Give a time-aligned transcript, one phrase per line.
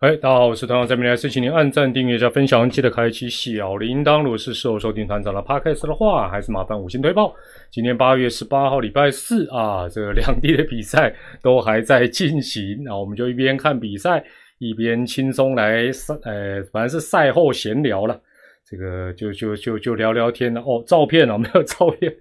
[0.00, 4.22] 哎，大家好，我是团长，在未来是请您按赞、订阅加分享，记得开启小铃铛。
[4.22, 7.34] 如果是时候收听团长的 podcast 的话，还是麻烦五星推爆。
[7.70, 14.22] 今天八月十八号，礼拜四啊，这个两地的比赛都还在进行，那我们就一边看比赛，
[14.58, 18.20] 一边轻松来赛，呃，反正是赛后闲聊了。
[18.68, 22.12] 这个就就就就聊聊天了哦，照片哦，没有照片，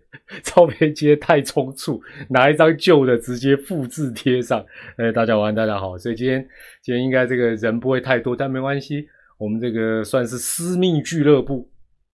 [0.44, 2.00] 照片接太匆促，
[2.30, 4.64] 拿一张旧的直接复制贴上。
[4.98, 5.98] 哎，大家晚安，大家好。
[5.98, 6.48] 所以今天
[6.84, 9.08] 今天应该这个人不会太多，但没关系，
[9.40, 11.68] 我们这个算是私密俱乐部，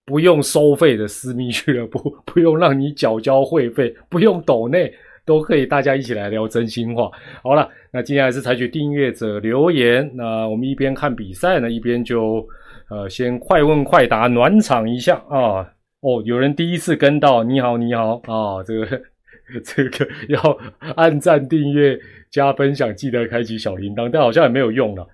[0.05, 4.93] 不用收费的私密俱乐部，不用让你缴交会费，不用抖内，
[5.25, 7.11] 都可以大家一起来聊真心话。
[7.43, 12.47] 好了，那今天还是采取订阅者留言，那我们一边看比赛呢，一边就。
[12.91, 15.63] 呃，先快问快答暖场一下啊！
[16.01, 18.61] 哦，有人第一次跟到，你好，你好啊！
[18.67, 19.01] 这个
[19.63, 20.57] 这个要
[20.95, 21.97] 按赞、订阅、
[22.29, 25.07] 加分享，记得开启小铃铛，但好像也没有用了。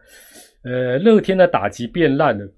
[0.63, 2.51] 呃，乐天的打击变烂了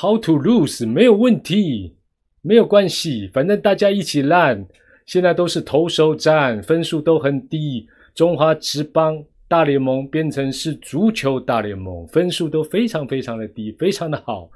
[0.00, 1.98] ，How to lose 没有问题，
[2.40, 4.66] 没有关系，反正大家一起烂。
[5.04, 9.22] 现在都是投手战，分数都很低，中华职棒。
[9.50, 14.48] 大联盟变成是足球大联盟，分数都非常非常的低，非常的好。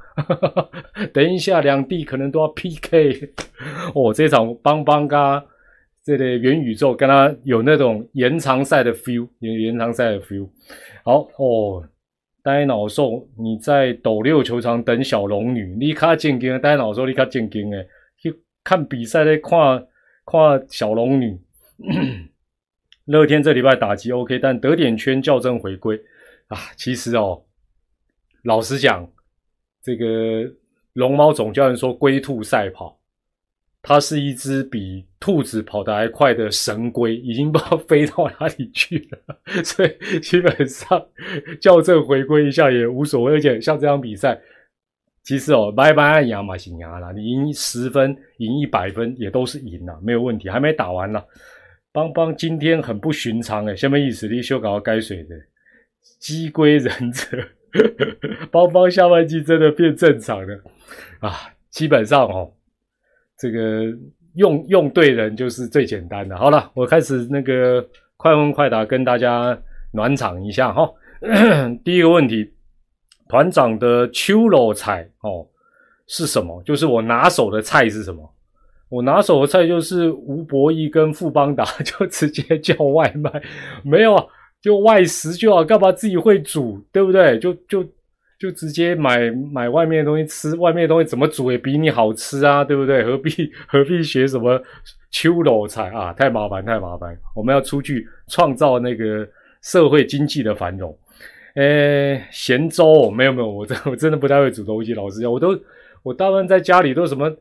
[1.12, 3.33] 等一下，两地可能都要 PK。
[3.92, 5.45] 哦，这场邦邦嘎
[6.05, 10.48] 这个元宇宙跟他有那种延长赛的 feel，有延长赛的 feel。
[11.03, 11.84] 好哦，
[12.45, 17.84] 呆脑兽，你在斗六球场等小龙女，你卡正经，呆脑兽你卡正经诶，
[18.23, 19.84] 去看比赛咧，看
[20.25, 21.36] 看小龙女。
[23.07, 26.01] 乐天这礼拜打击 OK，但得点圈校正回归
[26.48, 26.59] 啊！
[26.77, 27.42] 其实哦，
[28.45, 29.07] 老实讲，
[29.83, 30.51] 这个
[30.95, 32.98] 龙猫总教练说龟兔赛跑，
[33.83, 39.63] 它是一只比兔子跑得还快的神龟，已经不知道飞到哪里去了。
[39.63, 41.07] 所以基本上
[41.61, 43.33] 校正回归一下也无所谓。
[43.33, 44.41] 而且像这场比赛，
[45.23, 50.48] 其实哦，拜拜按牙嘛，行牙啦，你赢十分、赢一百分也都是赢了，没有问题。
[50.48, 51.23] 还没打完呢。
[51.95, 54.27] 邦邦今天很不寻常诶，什么意思？
[54.27, 55.37] 你修搞该水的
[56.19, 57.39] 鸡龟忍者，
[58.51, 60.61] 邦邦下半季真的变正常了
[61.21, 61.31] 啊！
[61.71, 62.53] 基本上哦，
[63.39, 63.97] 这个
[64.35, 66.37] 用用对人就是最简单的。
[66.37, 69.57] 好了，我开始那个快问快答，跟大家
[69.93, 70.93] 暖场一下哈。
[71.85, 72.53] 第一个问题，
[73.29, 75.47] 团长的秋楼菜哦
[76.09, 76.61] 是什么？
[76.65, 78.33] 就是我拿手的菜是什么？
[78.90, 83.42] 我拿手的菜就是吴博义跟富邦达， 就直接叫外卖，
[83.83, 84.24] 没有啊，
[84.62, 87.36] 就外食就好，干嘛自己会煮，对不对？
[87.40, 87.84] 就就
[88.39, 93.02] 就直接买买外面的东西吃，外面的东西怎么煮也比你好吃啊，对不对？
[93.02, 93.30] 何必
[93.67, 94.62] 何必学什么
[95.11, 96.12] 秋楼菜啊？
[96.12, 99.27] 太麻烦太麻烦，我们要出去创造那个
[99.62, 100.96] 社会经济的繁荣。
[101.56, 105.58] 诶，咸粥没有没有，我真我真的不太会煮东西，老实讲，我都
[106.02, 107.34] 我大部分在家里都什么。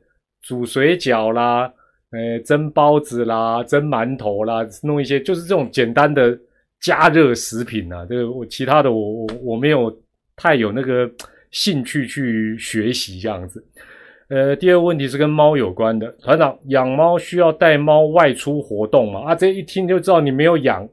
[0.44, 1.72] 煮水饺啦，
[2.12, 6.38] 诶，蒸包子啦，蒸馒头啦，弄一些就是这种简单的
[6.82, 8.06] 加热食品啊。
[8.08, 9.92] 这个我其他的我我我没有
[10.36, 11.10] 太有那个
[11.50, 13.66] 兴趣去学习这样子。
[14.28, 19.22] 呃，第二个问题是跟猫有关的，团长养猫需要带猫外出活动吗？
[19.28, 20.88] 啊，这一听就知道你没有养。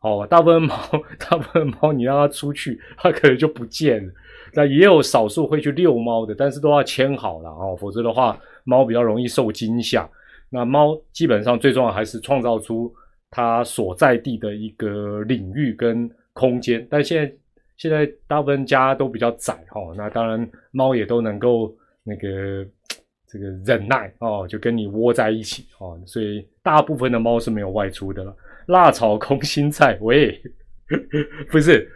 [0.00, 0.76] 哦，大部分猫，
[1.18, 4.12] 大部分猫你让它出去，它可能就不见了。
[4.54, 8.38] 那也有少数会去遛猫的，但是都要牵好了哦，否则的话。
[8.64, 10.08] 猫比较容易受惊吓，
[10.50, 12.92] 那猫基本上最重要还是创造出
[13.30, 16.86] 它所在地的一个领域跟空间。
[16.90, 17.34] 但现在
[17.76, 21.74] 现在大部分家都比较窄哈，那当然猫也都能够
[22.04, 22.64] 那个
[23.26, 28.36] 这个忍耐哦，就跟你窝在一起哦，所以大部分的猫是没有外出的了。
[28.66, 30.40] 辣炒空心菜，喂，
[31.50, 31.90] 不是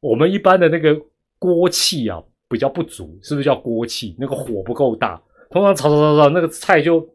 [0.00, 1.00] 我们一般的那个
[1.38, 4.16] 锅气啊比较不足，是不是叫锅气？
[4.18, 5.20] 那个火不够大。
[5.50, 7.06] 通常炒炒炒炒，那个菜就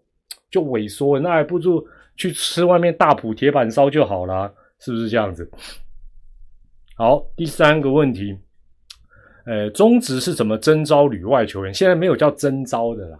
[0.52, 1.86] 就萎缩了，那还不如
[2.18, 5.50] 去吃外面大埔铁板烧就好了，是不是这样子？
[6.98, 8.38] 好，第三个问题，
[9.46, 11.74] 呃，中职是怎么征召旅外球员？
[11.74, 13.20] 现在没有叫征召的啦，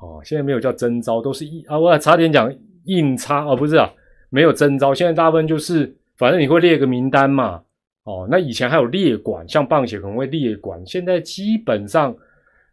[0.00, 2.52] 哦，现在没有叫征召，都是一啊，我差点讲
[2.86, 3.88] 硬插哦，不是啊，
[4.30, 7.62] 没有征召，现在大部分就是反正你会列个名单嘛，
[8.02, 12.12] 哦，那以前还有列管，像棒协可能会列管，现在基本上。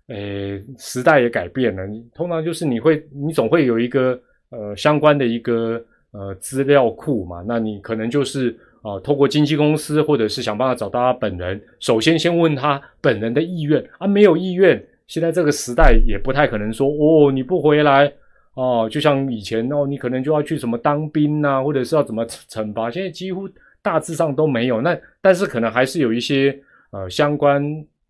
[0.07, 1.85] 诶，时代也改变了。
[1.87, 4.19] 你通常就是你会，你总会有一个
[4.49, 7.43] 呃相关的一个呃资料库嘛。
[7.47, 11.61] 那你可能就是啊，透过经纪公司，或者是想办法找到他本人。
[11.79, 18.11] 首先先问他本人的意愿啊，没有意愿，现在这个时代也不太可能说哦，你不回来
[18.53, 22.89] 哦，就像以前哦，你可能就要去什么当兵呐，或者是要怎么惩罚。
[22.89, 23.49] 现在几乎。
[23.79, 24.81] 大致上都没有。
[24.81, 26.53] 那但是可能还是有一些
[26.91, 27.63] 呃相关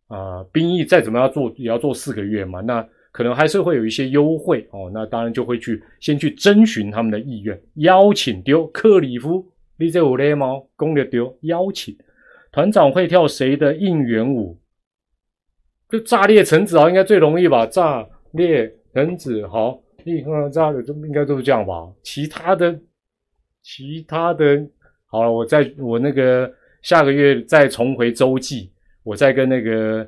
[0.07, 4.89] 啊兵役再怎么样做也要做四个月嘛，那可能还是会有一些优惠哦。
[4.94, 9.45] 那当然就会去先去征询他们的意愿，邀请丢克里夫，
[9.77, 11.98] 你这五雷毛攻略丢邀请
[12.51, 14.57] 团长会跳谁的应援舞？
[15.89, 17.65] 就炸裂橙子啊，应该最容易吧？
[17.65, 19.81] 炸裂橙子好。
[20.04, 21.92] 你看炸的都应该都是这样吧？
[22.01, 22.80] 其他的，
[23.62, 24.65] 其他的，
[25.07, 26.50] 好了，我再我那个
[26.81, 28.71] 下个月再重回洲际，
[29.07, 30.06] 我再跟那个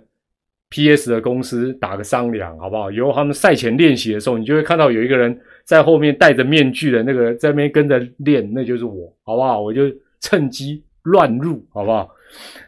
[0.69, 2.92] PS 的公司打个商量，好不好？
[2.92, 9.62] 以后他们赛前练习的时候，你就会看到有一个人在后面戴着面具的那个在那边跟着练，那就是我，好不好？
[9.62, 9.84] 我就
[10.19, 12.10] 趁机乱入，好不好？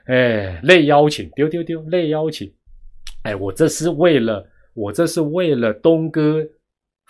[0.06, 2.50] 哎，累邀请，丢丢丢，累邀请，
[3.24, 6.48] 哎，我这是为了，我这是为了东哥。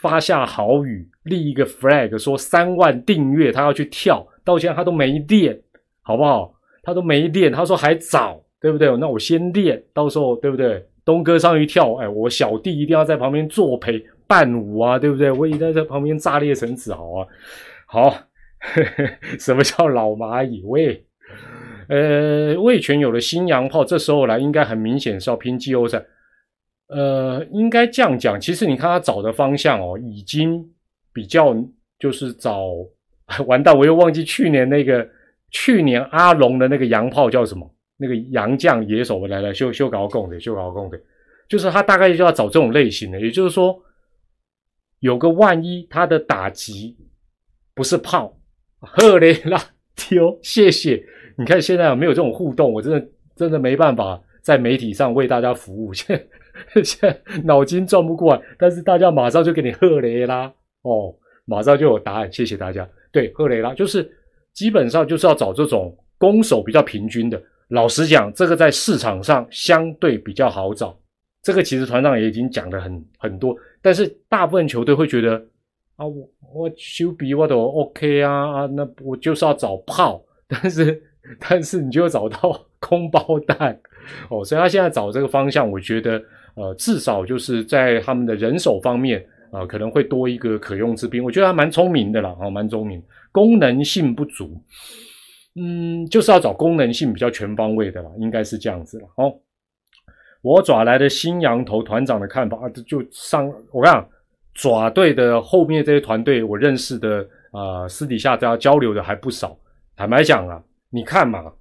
[0.01, 5.61] 发下豪语，立一个 flag，说三万订阅，他要去跳，到现在他都没练，
[6.01, 6.55] 好不好？
[6.81, 8.95] 他都没练，他说还早，对不对？
[8.97, 10.85] 那我先练，到时候对不对？
[11.03, 15.31] 东哥上去跳，哎，我小弟一定要在旁边作陪伴舞啊，对不对？
[15.31, 17.27] 我一定在旁边炸裂成子豪啊！
[17.87, 18.15] 好，
[19.39, 20.61] 什么叫老蚂蚁？
[20.63, 21.03] 喂，
[21.89, 26.05] 呃，魏权有了新洋炮，这时候来应该很明显是要拼季后赛。
[26.87, 28.39] 呃，应该这样讲。
[28.39, 30.63] 其实你看他找的方向哦，已经
[31.11, 31.55] 比较
[31.97, 32.67] 就是找
[33.47, 35.09] 完蛋，我又忘记去年那个
[35.49, 37.67] 去年阿龙的那个洋炮叫什么？
[38.01, 40.99] 那个洋将野手来了，修修搞共的，修搞共的，
[41.47, 43.21] 就是他大概就要找这种类型的。
[43.21, 43.79] 也就是说，
[45.01, 46.97] 有个万一他的打击
[47.75, 48.35] 不是炮，
[48.79, 49.61] 赫雷拉
[49.95, 51.03] 丢，谢谢。
[51.37, 52.73] 你看现在有没有这种互动？
[52.73, 55.93] 我真的真的没办法在媒体上为大家服务。
[55.93, 56.25] 现在。
[56.83, 61.15] 现在脑筋转不过来，但是大家马上就给你赫雷拉哦，
[61.45, 62.31] 马上就有答案。
[62.31, 62.87] 谢谢大家。
[63.09, 64.07] 对，赫雷拉就是
[64.53, 67.41] 基本上就是要找这种攻守比较平均的。
[67.71, 70.97] 老实讲，这个在市场上相对比较好找。
[71.41, 75.43] 这个其实团长也已经讲得很很多，但是大部分球队会觉得
[75.95, 81.01] 啊，我我修比我都 OK 啊啊，那我就是要找炮，但是
[81.39, 83.79] 但是你就找到空包弹
[84.29, 86.21] 哦，所以他现在找这个方向，我觉得。
[86.53, 91.23] 呃，至少就是在他们的人手方面，啊，可能会多一个可用之兵。
[91.23, 93.01] 我觉得他蛮聪明的啦，哦，蛮聪明。
[93.31, 94.61] 功能性不足，
[95.55, 99.07] 嗯，就是要找功能性比较全方位的啦，应该是这样子了。
[99.15, 99.33] 哦，
[100.41, 104.07] 我爪来的新羊头团长的看法啊，就上我讲
[104.53, 109.57] 爪队的后面这些团队，我认识的啊，私底下大家交流的还不少。
[109.95, 111.51] 坦白讲啊，你看嘛，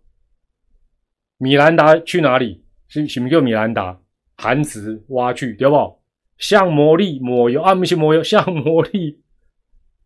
[1.39, 2.63] 米兰达去哪里？
[2.89, 3.99] 是什么叫米兰达？
[4.37, 5.99] 韩子挖去对不？
[6.39, 9.21] 像魔力抹油啊，不是抹油，像魔力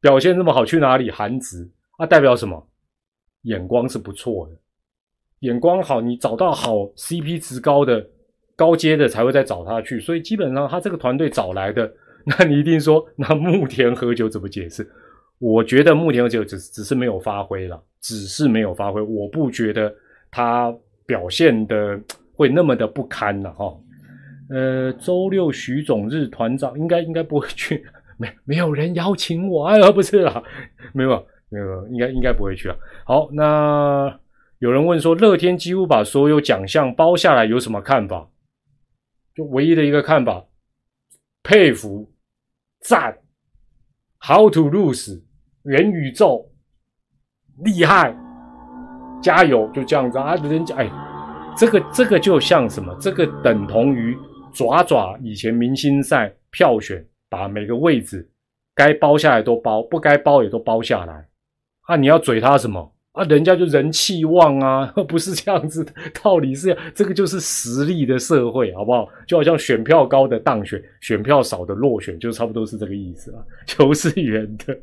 [0.01, 1.11] 表现这么好，去哪里？
[1.11, 2.67] 韩子啊，代表什么？
[3.45, 4.57] 眼光是不错的，
[5.41, 8.07] 眼光好，你找到好 CP 值高的
[8.57, 9.99] 高阶的才会再找他去。
[10.01, 11.91] 所以基本上他这个团队找来的，
[12.25, 14.87] 那你一定说，那木田和久怎么解释？
[15.39, 19.95] 我觉得木田和久只只是没有发挥了，只是没有发挥，我不觉得
[20.31, 20.75] 他
[21.05, 22.01] 表现的
[22.35, 23.77] 会那么的不堪了哈。
[24.51, 27.85] 呃，周六徐总日团长应该应该不会去，
[28.17, 30.43] 没没有人邀请我，哎呀，不是啦，
[30.95, 32.77] 没有那个，应该应该不会去啊。
[33.07, 34.21] 好，那
[34.59, 38.29] 有人问说，乐天几乎把所有奖项包下来，有什么看法？
[39.35, 40.45] 就唯一的一个看法，
[41.43, 42.13] 佩服，
[42.81, 43.19] 赞
[44.21, 45.23] ，How to lose，
[45.63, 46.51] 元宇宙，
[47.65, 48.15] 厉害，
[49.23, 50.91] 加油，就这样子啊，人家哎，
[51.57, 52.95] 这个这个就像什么？
[53.01, 54.19] 这个等同于。
[54.55, 58.31] 爪爪以前明星赛票选，把每个位置
[58.73, 61.27] 该包下来都包，不该包也都包下来。
[61.85, 62.93] 啊，你要嘴他什么？
[63.13, 69.09] 啊，人家就人气旺啊， 不是这样子的道理是，这个就是实力的社会，好不好？
[69.27, 73.39] 就好像选票高的当选，选票少的落选，就差不多是这个意思啊。
[73.67, 74.77] 球是圆的。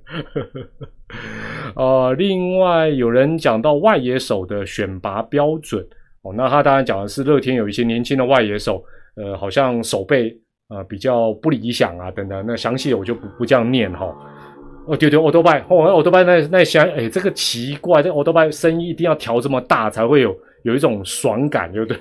[1.76, 5.86] 呃，另外有人讲到外野手的选拔标准
[6.22, 8.82] 哦，那他当然讲的是乐天有一些年轻的外野手。
[9.16, 10.34] 呃，好像手背
[10.70, 14.16] 呃比较不理想啊，等等，那详细的我就不不这样念哈。
[14.98, 21.98] 对对，奥多拜，哦，奥多拜那那想，哎，这个奇怪，这奥多拜声音一定要调这么大才会有有一种爽感，就对。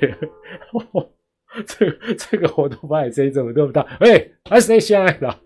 [1.66, 3.82] 这这个奥多拜声音怎么这么大？
[4.00, 5.38] 哎，还是谁相爱了？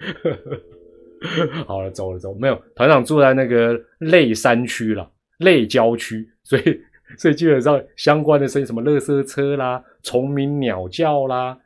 [1.67, 6.81] 好了，走了走，没有团长住在那个内山区了，内郊区，所以。
[7.17, 11.57] 所以基本上相关的声音，什么垃圾车啦、虫鸣鸟叫啦、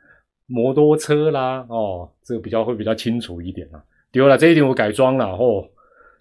[0.45, 3.81] 摩托车啦，哦，这个比较会比较清楚一点啊。
[4.11, 5.67] 丢了这一点我改装了哦，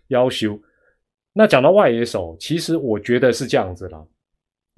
[0.09, 0.59] 要求。
[1.33, 4.03] 那讲到外野手，其实我觉得是这样子啦。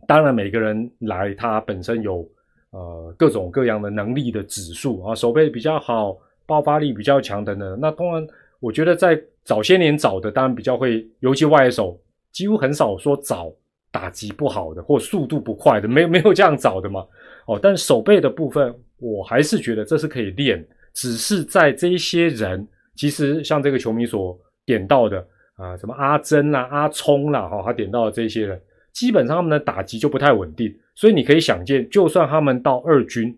[0.06, 2.28] 当然，每个人来他本身有
[2.70, 7.78] 呃各种各样的能力的指数啊，手背比较好，爆发力比较强等等。
[7.80, 8.26] 那当然，
[8.58, 11.98] 我觉得在早些年找的，当然比较会，尤其外野手
[12.32, 13.52] 几乎很少说找
[13.90, 17.06] 打击不好的或速度不快的，没没有这样找的嘛。
[17.46, 22.66] 哦，但手背的部分，我还是觉得这是可以练，只是在这一些人，
[23.00, 25.26] 其实像这个球迷所点到的
[25.56, 28.60] 啊，什么阿珍啦、阿聪啦，哈，他点到的这些人。
[28.92, 33.34] 基本上他们的打击就不太稳定，所以你可以想见，就算他们到二军，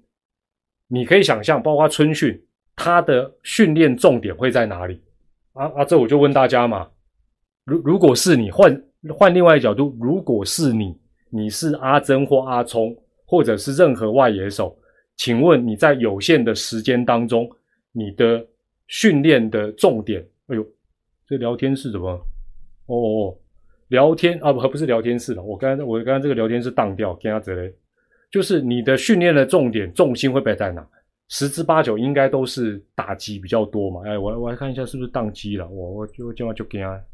[0.89, 2.37] 你可以想象，包括春训，
[2.75, 5.01] 他的训练重点会在哪里？
[5.53, 6.89] 啊啊，这我就问大家嘛，
[7.65, 8.85] 如如果是你换
[9.17, 10.99] 换另外一个角度，如果是你，
[11.31, 14.77] 你是阿珍或阿聪，或者是任何外野手，
[15.15, 17.49] 请问你在有限的时间当中，
[17.93, 18.45] 你的
[18.93, 20.21] 训练的重点？
[20.49, 20.67] 哎呦，
[21.27, 22.11] 这聊天室怎么？
[22.87, 23.39] 哦哦哦。
[23.89, 25.43] 聊天啊，不不是聊天室了。
[25.43, 27.75] 我刚刚我刚刚这个聊天室当掉，跟他这嘞，
[28.31, 30.87] 就是你的训练的重点重心会摆在哪？
[31.29, 34.03] 十之八九应该都是打击比较多嘛。
[34.07, 35.67] 哎，我我来看一下是不是宕机了。
[35.71, 37.05] 我我就今晚就给他。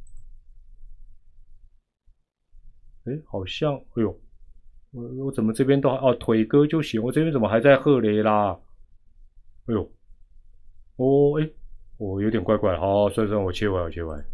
[3.05, 4.21] 哎，好像，哎呦，
[4.91, 8.51] 我我怎么这边都哦腿哥就行，我这边怎么还在赫雷拉？
[9.67, 9.93] 哎呦，
[10.97, 11.49] 哦哎，
[11.99, 14.25] 我有点怪怪，好，算算我切回来，我切回来。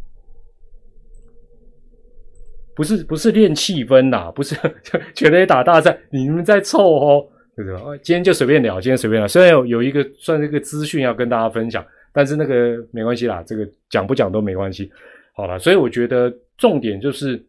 [2.77, 4.57] 不是不是练气氛呐， 不是
[5.15, 7.99] 全垒打大赛，你们在凑哦，对不对？
[7.99, 9.27] 今天就随便聊，今天随便聊。
[9.29, 14.91] 虽然有有一个算是一个资讯要跟大家分享，但是那个没关系啦，这个讲不讲都没关系。
[15.35, 17.43] 好了，所以我觉得重点就是，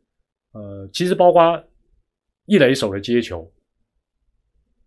[0.53, 1.62] 呃，其实包括
[2.45, 3.51] 一垒手的接球，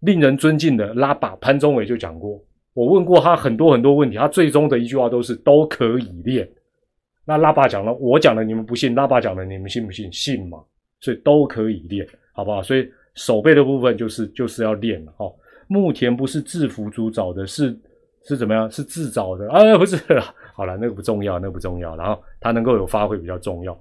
[0.00, 2.40] 令人尊敬的拉把潘宗伟就讲过，
[2.78, 6.48] 我问过他很多很多问题，他最终的一句话都是都可以练。
[7.24, 10.08] 那拉爸讲了，我讲了，你们不信；拉爸讲了，你们信不信？
[10.12, 10.58] 信嘛，
[11.00, 12.62] 所以都可以练，好不好？
[12.62, 15.26] 所以手背的部分就是就是要练了哈。
[15.66, 17.76] 目前不是制服组找的，是
[18.22, 18.70] 是怎么样？
[18.70, 19.76] 是自找的啊？
[19.76, 19.96] 不是，
[20.54, 21.96] 好了，那个不重要，那个不重要。
[21.96, 23.76] 然后他能够有发挥比较重要。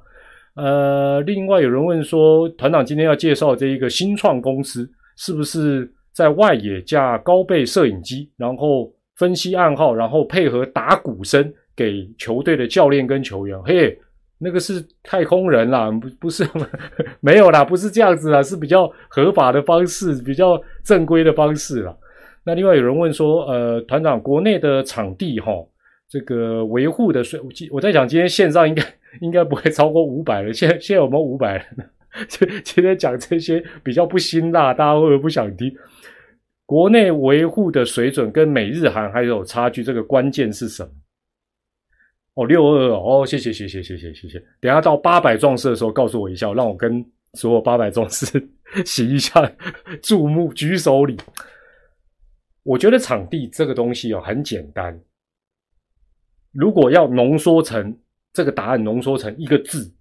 [0.56, 5.88] 呃，另外有人问说，团长今天要介绍这一个新创公司，是不是
[6.18, 11.54] 在外野架高倍摄影机，然后分析暗号，然后配合打鼓声？
[11.76, 13.96] 给球队的教练跟球员，嘿，
[14.40, 16.44] 那个是太空人啦， 不不是
[17.22, 21.96] 没有啦，不是这样子啦，是比较合法的方式，比较正规的方式啦。
[22.44, 25.52] 那另外有人问说，呃，团长，国内的场地哈，
[26.10, 28.84] 这个维护的税，我在讲今天线上应该
[29.22, 31.90] 应该不会超过五百了，现在现在有没有五百人？
[32.28, 35.72] 就今天讲这些比较不辛辣，大家会不会不想听？
[36.68, 40.92] 国内维护的水准跟美日韩还有差距，这个关键是什么？
[42.34, 44.38] 哦，六二二哦，谢谢谢谢谢谢谢谢。
[44.60, 47.04] 等下到八百壮士的时候，告诉我一下，让我跟
[47.36, 48.50] 所有八百壮士
[48.86, 49.50] 洗一下
[50.02, 51.18] 注目举手礼。
[52.64, 55.02] 我觉得场地这个东西哦很简单，
[56.52, 57.98] 如果要浓缩成
[58.34, 59.96] 这个答案，浓缩成一个字，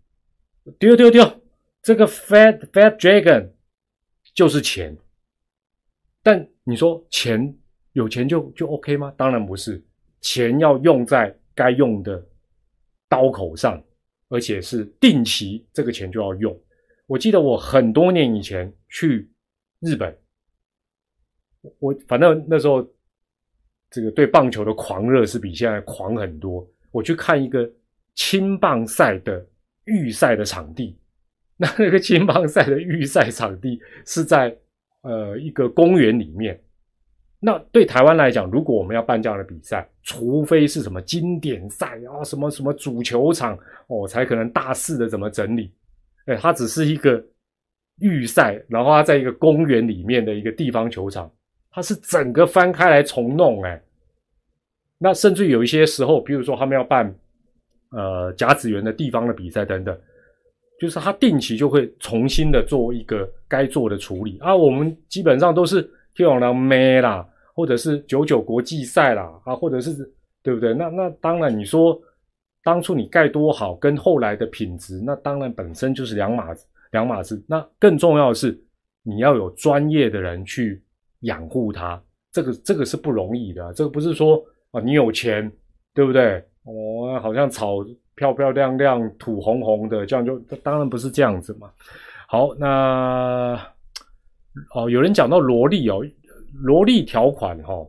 [0.81, 1.41] 丢丢丢，
[1.81, 3.51] 这个 fat fat dragon
[4.35, 4.99] 就是钱。
[6.25, 7.57] 但你说钱
[7.93, 9.11] 有钱就就 OK 吗？
[9.17, 9.83] 当然不是，
[10.21, 11.35] 钱要用在。
[11.57, 12.23] 该用的
[13.09, 13.83] 刀口上，
[14.29, 16.55] 而且是定期，这个钱就要用。
[17.07, 19.27] 我记得我很多年以前去
[19.81, 20.15] 日本，
[21.79, 22.87] 我反正那时候
[23.89, 26.69] 这个对棒球的狂热是比现在狂很多。
[26.91, 27.67] 我去看一个
[28.15, 29.43] 青棒赛的
[29.87, 30.95] 预赛的场地，
[31.57, 34.55] 那那个青棒赛的预赛场地是在
[35.07, 36.61] 呃一个公园里面。
[37.39, 43.57] 那对台湾来讲，如果我们要办这样的比赛，除非是什么经典赛啊，什么什么主球场
[43.89, 45.71] 哦，才可能大肆的怎么整理。
[46.25, 47.23] 哎，它只是一个
[48.01, 51.31] 预赛，然后它在一个公园里面的一个地方球场，
[51.71, 53.63] 它是整个翻开来重弄。
[53.63, 53.81] 哎，
[54.99, 57.15] 那甚至有一些时候，比如说他们要办
[57.91, 59.97] 呃甲子园的地方的比赛等等，
[60.81, 64.55] 就是他定期就会重新的做一个该做的处理啊。
[64.55, 65.89] 我们基本上都是。
[66.19, 69.93] 天王狼咩啦，或者是九九国际赛啦，啊，或者是
[70.43, 70.73] 对不对？
[70.73, 72.01] 那那当然，你说
[72.65, 77.45] 当初你盖多好，跟后来的品质，那当然本身就是两码子，两码子。
[77.47, 78.59] 那更重要的是，
[79.03, 80.83] 你要有专业的人去
[81.21, 82.03] 养护它，
[82.33, 83.71] 这个这个是不容易的。
[83.75, 85.53] 这个不是说啊，你有钱，
[85.93, 86.43] 对不对？
[86.65, 87.85] 哦，好像炒
[88.17, 91.71] 漂漂亮亮，土红红的，这样就当然不是这样子嘛。
[92.27, 93.73] 好，那。
[94.75, 96.01] 哦，有人讲到萝莉哦，
[96.63, 97.87] 萝莉条款哈，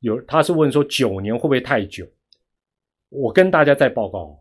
[0.00, 2.04] 有他是问说九年会不会太久？
[3.08, 4.36] 我跟大家再报告，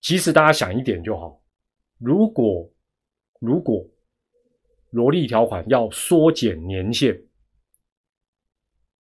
[0.00, 1.38] 其实大家想一点就好，
[1.98, 2.66] 如果
[3.38, 3.86] 如果
[4.92, 7.20] 萝莉条款要缩减年限，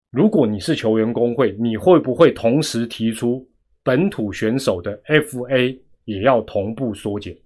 [0.09, 3.47] 如果你是球员工会，你会不会同时提出
[3.85, 7.37] 本土选手的 FA 也要同步缩减？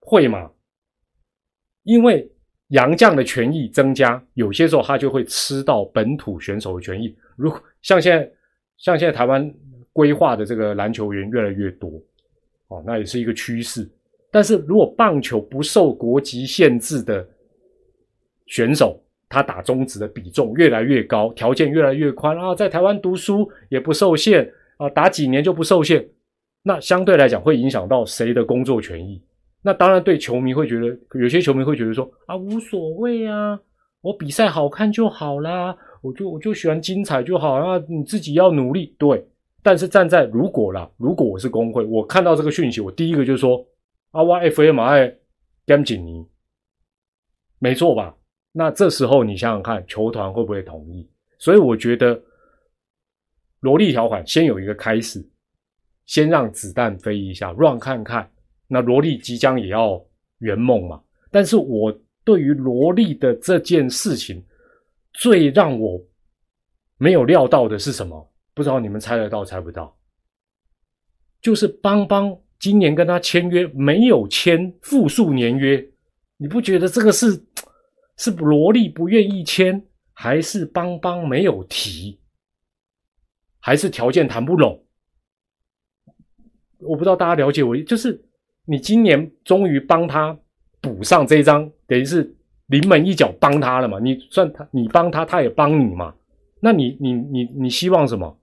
[0.00, 0.50] 会吗？
[1.84, 2.30] 因为
[2.68, 7.16] 洋将的权益增加，有些时候他就会吃到本土选手的权益。
[7.36, 8.30] 如果像现在，
[8.76, 9.50] 像现在台湾
[9.94, 11.90] 规划的这个篮球员越来越多，
[12.68, 13.88] 哦，那也是一个趋势。
[14.30, 17.26] 但是如果棒球不受国籍限制的
[18.46, 26.06] 选手，他打中职的比重越来越高，条件越来越宽啊，在台湾读书也不受限啊，打几年就不受限，
[26.62, 29.22] 那相对来讲会影响到谁的工作权益？
[29.62, 33.58] 那当然对球迷会觉得，有些球迷会觉得说啊，无所谓啊，
[34.00, 39.26] 我比赛好看就好啦，我就我就喜欢精彩就好啊，你自己要努力对。
[39.62, 43.66] 但是站在如果啦，如果我是工会，我看到这个讯息，我第一个就说
[44.12, 45.12] 啊，我 F M I
[45.66, 46.24] 干紧尼，
[47.58, 48.14] 没错吧？
[48.52, 51.08] 那这时候你想想看，球团会不会同意？
[51.38, 52.22] 所以我觉得
[53.66, 55.20] 萝莉条款先有一个开始，
[56.04, 58.30] 先让子弹飞一下，run 看看。
[58.68, 60.00] 那萝莉即将也要
[60.38, 61.02] 圆梦嘛？
[61.32, 61.92] 但是我
[62.22, 64.40] 对于萝莉的这件事情，
[65.14, 66.00] 最让我
[66.96, 68.32] 没有料到的是什么？
[68.54, 69.92] 不知道你们猜得到猜不到？
[71.42, 75.84] 就是邦邦今年跟他签约没有签复数年约，
[76.36, 77.44] 你不觉得这个是？
[78.16, 82.18] 是萝莉不愿意签，还是邦邦没有提，
[83.66, 84.80] 还是条件谈不拢？
[86.78, 88.24] 我不知道大家了解我，就是
[88.64, 90.38] 你今年终于帮他
[90.80, 92.32] 补上这一张，等于是
[92.68, 93.98] 临门一脚帮他了嘛？
[93.98, 96.14] 你算他，你帮他，他也帮你嘛？
[96.60, 98.38] 那你你你你希望什么？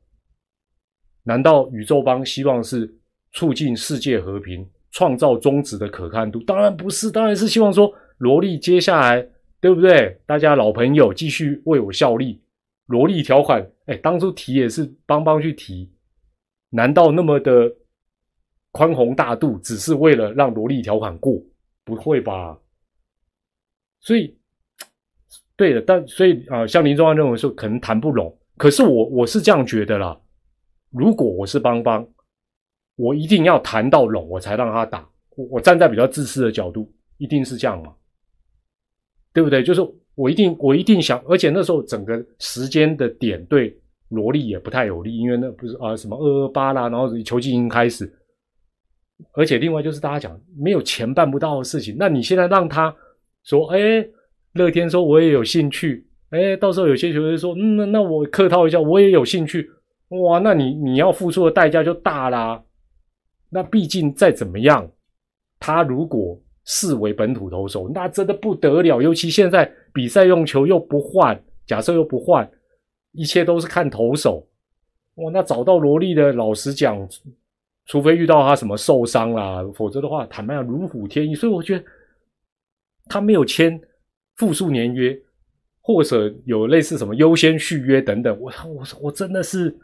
[1.23, 2.93] 难道宇宙帮希望是
[3.31, 6.41] 促进世界和平，创造中止的可看度？
[6.41, 9.25] 当然不是，当然是希望说萝莉接下来。
[9.62, 10.19] 对不对？
[10.25, 12.42] 大家老朋友继续为我效力。
[12.93, 15.91] 萝莉条款，哎，当初提也是邦邦去提，
[16.69, 17.75] 难道那么的
[18.71, 21.41] 宽宏大度，只是为了让萝莉条款过？
[21.84, 22.56] 不会吧？
[23.99, 24.38] 所以，
[25.58, 28.38] 对的，但所以啊，像林中安认为说可能谈不拢。
[28.58, 30.21] 可是我我是这样觉得啦。
[30.91, 32.08] 如果我是邦邦，
[32.95, 35.10] 我一定要谈到拢，我才让他打。
[35.36, 37.95] 我我站在比较自私的角度，一定是这样嘛？
[39.34, 39.63] 对不对？
[39.63, 39.82] 就是
[40.15, 43.76] 我一定，我一定想，而且那时候整个时间的点对
[44.10, 48.12] 萝莉也不太有利，因为那不是啊什么二二八啦，然后球季已经开始，
[49.34, 52.95] 而且另外就是大家讲没有钱办不到的事情，那你现在让他
[53.43, 54.08] 说，哎，
[54.54, 59.67] 乐天说我也有兴趣，哎，到时候有些球队说，嗯，那那我客套一下，我也有兴趣，
[60.10, 62.63] 哇，那你你要付出的代价就大啦。
[63.49, 64.91] 那毕竟再怎么样，
[65.60, 66.39] 他如果。
[66.65, 69.02] 视为本土投手，那真的不得了。
[69.02, 72.49] 尤其现在比赛用球又不换，假设又不换，
[73.12, 74.47] 一切都是看投手。
[75.15, 77.08] 哇，那找到萝莉的，老实讲，
[77.86, 81.36] 除非遇到他什么受伤啦，否则的话，坦白讲如虎添翼。
[81.36, 81.86] 所以我觉得
[83.06, 83.80] 他没有签
[84.38, 85.19] 复数年约，
[85.82, 89.78] 或者有类似什么优先续约等等，我我我真的是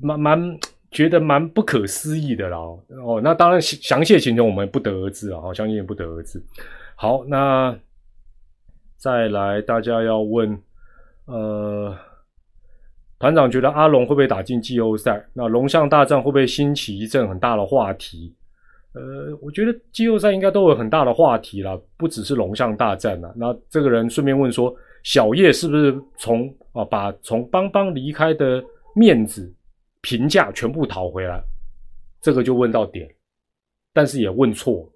[0.00, 0.58] 蛮蛮。
[0.90, 6.42] 觉得蛮不可思议的啦，哦，那当然详细情况我们不得而知啊，好，相信也不得而知。
[6.96, 7.78] 好，那
[8.96, 10.58] 再来，大家要问，
[11.26, 11.94] 呃，
[13.18, 15.22] 团长觉得阿龙会不会打进季后赛？
[15.34, 18.34] 那龙象大战会不会兴起一阵很大的话题？
[18.94, 23.30] 呃，我觉得季后赛应该都有很大的话题啦，不只是龙象大战啊。
[23.36, 28.64] 那这个人顺便问说，小叶是不是从啊把从邦邦离开的
[28.96, 29.54] 面子？
[30.08, 31.38] 评价全部讨回来，
[32.22, 33.06] 这个就问到点，
[33.92, 34.90] 但是也问错。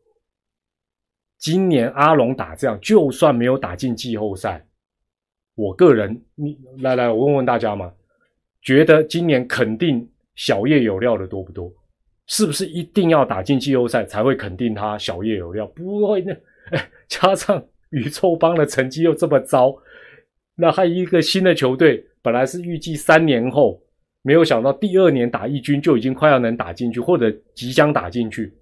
[1.37, 4.67] 今年阿龙打这样，就算没有打进季后赛，
[5.55, 7.93] 我个人，你来来，我问问大家嘛，
[8.63, 11.71] 觉得今年肯定小叶有料的多不多？
[12.27, 15.67] 是不是一定要打进季后赛才会肯定他小叶有料？
[15.67, 16.35] 不会呢，
[16.71, 19.77] 哎， 加上宇宙帮的成绩又这么糟，
[20.55, 23.82] 那还一个新的球队，本来是预计三年后。
[24.23, 28.53] 没有想到第二年打一军就已经快要能打进去，或者即将打进去，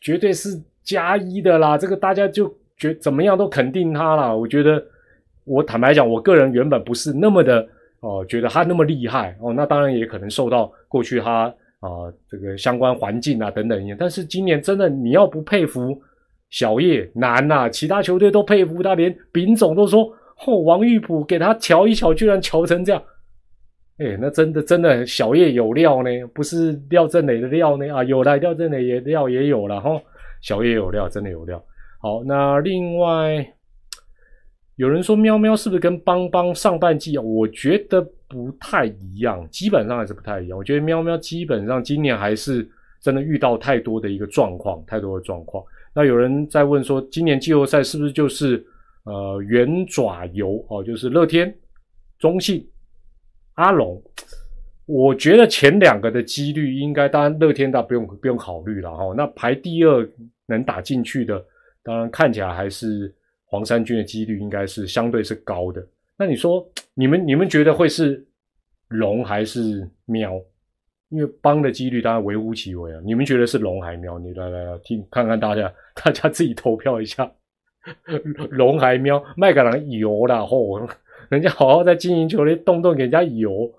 [0.00, 1.78] 绝对是加一的啦。
[1.78, 4.36] 这个大家就觉怎么样都肯定他了。
[4.36, 4.84] 我觉得，
[5.44, 7.64] 我坦白讲，我个人原本不是那么的
[8.00, 9.52] 哦，觉得他那么厉害哦。
[9.52, 11.44] 那当然也可能受到过去他
[11.78, 13.96] 啊这个相关环境啊等等。
[13.96, 15.96] 但是今年真的你要不佩服
[16.50, 20.12] 小叶难呐，其他球队都佩服他，连丙总都说
[20.44, 23.00] 哦，王玉普给他瞧一瞧，居然瞧成这样。
[23.98, 30.00] 哎，那真的真的小叶有料呢，不是廖振磊的料呢啊，有了廖振磊也料也有了哈，
[30.40, 31.62] 小叶有料，真的有料。
[32.00, 33.46] 好，那另外
[34.76, 37.22] 有人说喵喵是不是跟邦邦上半季啊？
[37.22, 40.58] 我觉得不太一样，基本上还是不太一样。
[40.58, 42.68] 我觉得喵喵基本上今年还是
[43.00, 45.62] 真的遇到太多的一个状况，太多的状况。
[45.94, 48.64] 那有人在问说，今年季后赛是不是就是
[49.04, 51.54] 呃圆爪游哦，就是乐天、
[52.18, 52.66] 中信、
[53.54, 54.02] 阿龙？
[54.86, 59.14] 我觉得前两个的几率应该，当然乐天大不用不用考虑了哈。
[59.16, 60.06] 那排第二
[60.46, 61.42] 能打进去的。
[61.84, 63.12] 当然，看起来还是
[63.44, 65.84] 黄山军的几率应该是相对是高的。
[66.16, 68.24] 那你说，你们你们觉得会是
[68.88, 70.40] 龙还是喵？
[71.08, 73.00] 因为帮的几率当然微乎其微啊。
[73.04, 74.18] 你们觉得是龙还喵？
[74.18, 77.30] 你来来来听看看大家，大家自己投票一下，
[78.50, 79.22] 龙还喵？
[79.36, 80.80] 麦格朗有啦吼，
[81.32, 83.72] 人家好好在经营球队，动动给人家油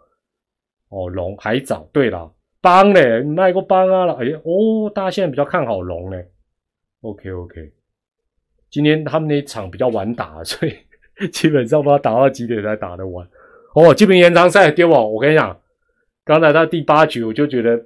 [0.89, 1.07] 哦。
[1.07, 4.13] 龙还早，对了，帮嘞，卖过帮啊了。
[4.15, 6.31] 哎哦，大家现在比较看好龙嘞。
[7.01, 7.71] OK OK。
[8.71, 10.73] 今天他们那一场比较晚打，所以
[11.27, 13.23] 基本上不知道打到几点才打得完。
[13.75, 15.55] 哦，这边延长赛丢我，我跟你讲，
[16.25, 17.79] 刚才到第八局我就觉得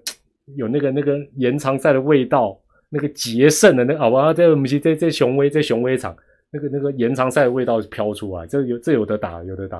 [0.55, 6.15] 有那个那个延长赛的味道，那个决胜的那个，好吧，在我们在在雄威在雄威场，
[6.51, 9.79] 那个那个延长赛的味道飘出来，这有这有的打，有的打。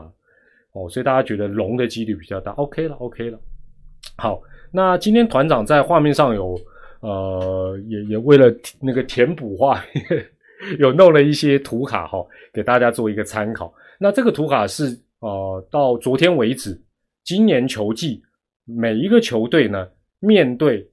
[0.74, 2.52] 哦，所以大家觉得龙的几率比较大。
[2.54, 3.40] OK 了，OK 了。
[4.18, 6.60] 好，那今天团长在画面上有
[7.00, 10.26] 呃，也也为了那个填补画面。
[10.80, 13.72] 有弄了一些图卡哈，给大家做一个参考。
[14.00, 16.82] 那这个图卡是呃，到昨天为止，
[17.24, 18.24] 今年球季
[18.66, 19.88] 每一个球队呢，
[20.20, 20.90] 面对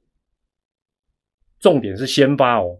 [1.59, 2.79] 重点是先发哦，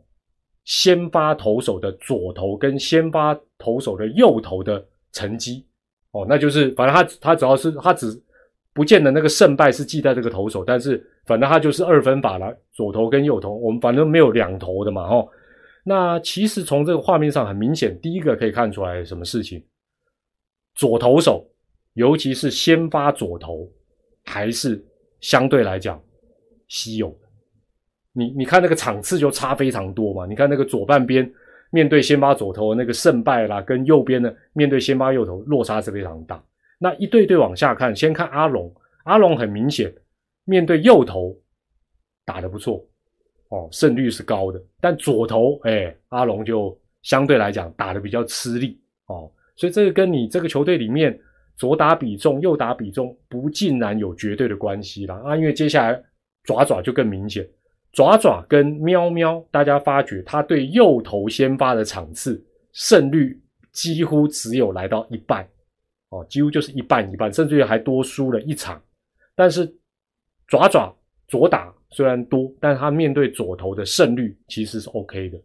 [0.65, 5.65] 先发投手的左投跟先发投手的右投的成绩
[6.13, 8.21] 哦，那就是反正他他主要是他只
[8.73, 15.27] 不见得那个胜败是记在这个投手，但是反正他就是二分法了，左投跟右投，我们反正没有两投的嘛哈。
[15.85, 19.63] 那其实从这个画面上很明显，第一个可以看出来什么事情？
[20.75, 21.47] 左投手，
[21.93, 23.71] 尤其是先发左投，
[24.25, 24.83] 还是
[25.21, 26.03] 相对来讲
[26.69, 27.15] 稀有。
[28.15, 30.25] 你你看那个场次就差非常多嘛。
[30.25, 31.31] 你看那个左半边
[31.71, 36.43] 面对先发左投那个胜败啦，跟右边的面对先发右投落差是非常大。
[36.79, 38.75] 那一对对往下看，先看阿龙，
[39.05, 39.95] 阿龙很明显
[40.47, 41.37] 面对右投
[42.25, 42.83] 打得不错。
[43.51, 51.17] 哦，胜率是高的，但左投，哎，阿龙就相对来讲打的比较吃力哦，所以这个跟你这个球队里面
[51.57, 56.03] 左打比重、右打比重不尽然有绝对的关系啦啊，因为接下来
[56.43, 57.47] 爪爪就更明显，
[57.95, 63.41] 爪爪跟喵喵，大家发觉他对右投先发的场次胜率
[63.73, 65.49] 几乎只有来到一半
[66.11, 68.83] 哦，几乎就是一半一半，甚至于还多输了一场，
[69.35, 69.73] 但是
[70.47, 70.95] 爪爪
[71.29, 71.73] 左打。
[71.91, 75.39] 虽然多，但他面对左投的胜率其实是 OK 的，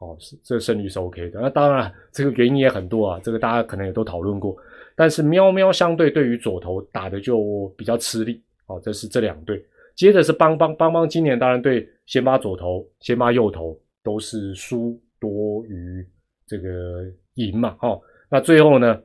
[0.00, 1.40] 哦，是这个胜率是 OK 的。
[1.40, 4.54] 那当然，这个原因也很多啊，这个大家可能也都讨论过。
[4.94, 9.64] 但是喵喵相对对于左投打的就比较吃力，哦，这是这两队。
[9.94, 16.06] 接着是邦邦邦邦，今年当然对先发左投、先发右投都是输多于
[16.46, 17.04] 这个
[17.34, 19.00] 赢嘛，哦，那最后呢，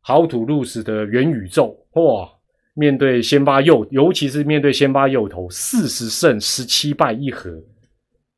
[0.00, 2.28] 好土路斯的元宇宙，哇！
[2.74, 7.50] 面对先发右，尤其是面对先发右投，四十胜十七败一和，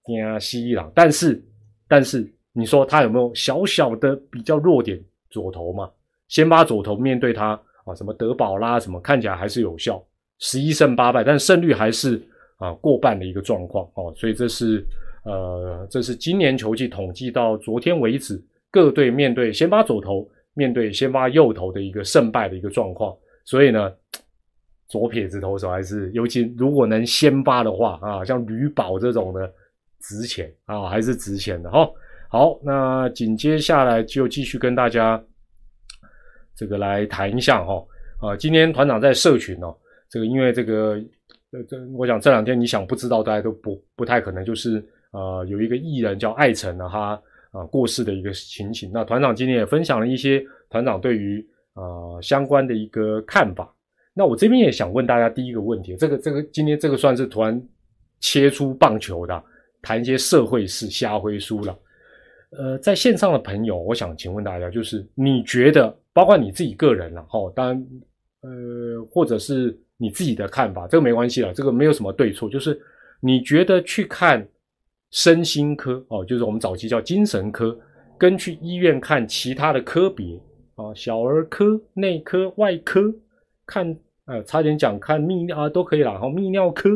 [0.05, 0.91] 惊西朗。
[0.93, 1.41] 但是，
[1.87, 5.01] 但是你说他有没有小小的比较弱点？
[5.31, 5.89] 左投嘛，
[6.27, 7.51] 先发左投面对他
[7.85, 10.05] 啊，什么德保拉什么，看起来还是有效，
[10.39, 12.21] 十一胜八败，但胜率还是
[12.59, 14.13] 啊过半的一个状况哦。
[14.17, 14.85] 所以这是
[15.25, 23.17] 呃，这是今年球季统计到昨天为止，各队面对先发左投，面对先发右投的一个胜败的一个状况。
[23.45, 23.93] 所以呢。
[24.87, 29.51] 左撇子投手还是，尤其如果能先发的话啊，像吕宝这种的
[29.99, 31.91] 值钱啊，还是值钱的哈。
[32.29, 35.21] 好，那紧接下来就继续跟大家
[36.55, 37.83] 这个来谈一下哈
[38.21, 39.75] 啊，今天团长在社群哦，
[40.09, 41.03] 这个因为这个
[41.51, 47.21] 呃这，我想这两天你想不知道，大家都不不太可能，就是呃有一个艺人叫艾辰呢，他
[47.53, 48.91] 啊过世的一个情形。
[48.93, 53.73] 那团长今天也分享了一些团长对于呃相关的一个看法。
[54.13, 57.61] 那我这边也想问大家第一个问题，这个这个今天这个算是突然
[58.21, 59.43] 切出棒球的，
[59.83, 61.77] 谈一些社会事，瞎回书了。
[62.57, 67.87] 呃，在线上的朋友，我想请问大家，就是你觉得，包括你自己个人了，哈，当然，
[68.43, 72.81] 呃，或者是你自己的看法，这个没关系了，这个没有什么对错，就是
[73.21, 74.47] 你觉得去看
[75.11, 77.79] 身心科哦，就是我们早期叫精神科，
[78.19, 80.41] 跟去医院看其他的科别
[80.75, 83.15] 啊，小儿科、内科、外科
[83.67, 83.97] 看。
[84.27, 86.19] 呃，差点讲看泌尿啊，都可以啦。
[86.19, 86.89] 好，泌尿科，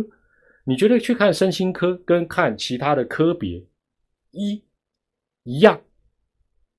[0.65, 3.63] 你觉得去看身心科跟看其他的科别，
[4.31, 4.65] 一
[5.43, 5.79] 一样，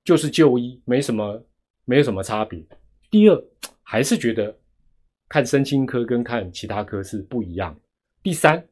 [0.02, 1.46] 就是就医，没什么
[1.84, 2.60] 没有什么差别。
[3.12, 3.44] 第二，
[3.84, 4.52] 还是觉得
[5.30, 7.74] 看身心科跟看其他科是不一样。
[8.22, 8.62] 第三，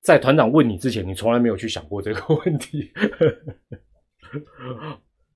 [0.00, 2.90] 在团长问你之前，你从来没有去想过这个问题。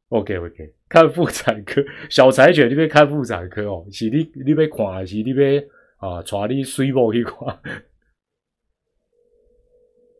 [0.09, 5.59] OK OK， 看妇产科，小柴犬你边看妇产科哦，是你你别看还是你别
[5.97, 7.61] 啊，带你水某去看。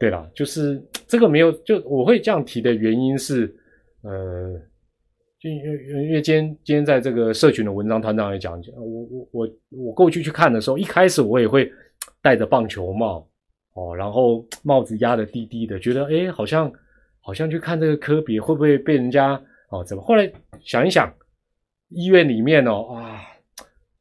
[0.01, 3.55] 对啦，就是这个没有，就我会这样提的原因是，
[4.03, 4.61] 呃，
[5.43, 11.69] 就因为因为今天今天在这个社群的文章，团长也讲，我我我我过去去看的时候，一开始我也会
[12.23, 13.29] 戴着棒球帽
[13.75, 16.73] 哦，然后帽子压的低低的，觉得哎，好像
[17.21, 19.43] 好像去看这个科比会不会被人家。
[19.71, 20.03] 哦，怎么？
[20.05, 21.11] 后来想一想，
[21.89, 23.23] 医院里面哦，啊，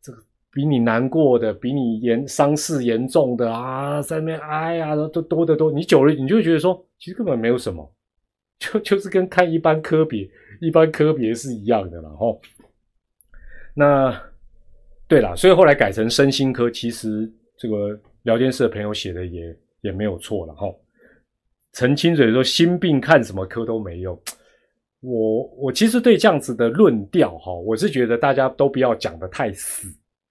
[0.03, 0.19] 这个
[0.51, 5.71] 比你难过的，比你严伤势严重的啊，在那边哎呀，都多得多。
[5.71, 7.89] 你久了，你就觉得说，其实根本没有什么，
[8.61, 10.29] 就 就是跟看一般科别、
[10.61, 12.09] 一般科别是一样的了。
[12.15, 12.39] 吼，
[13.73, 14.15] 那
[15.07, 20.53] 对了，所以后来改成身心科，其实这个聊天室的朋友写的也也没有错了。
[20.53, 20.79] 吼，
[21.73, 24.17] 陈清水说，心病看什么科都没用。
[24.99, 29.87] 我我其实对这样子的论调哈，我是觉得大家都不要讲的太死，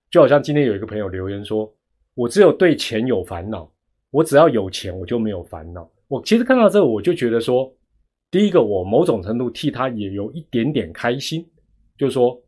[0.08, 1.68] 就好像今天有一个朋友留言说，
[2.14, 3.68] 我只有对钱有烦恼，
[4.12, 5.90] 我只要有钱我就没有烦恼。
[6.06, 7.72] 我其实看到这个我就觉得说，
[8.30, 11.44] 第一个我某种程度替他也有一点点开心，
[11.98, 12.40] 就是说，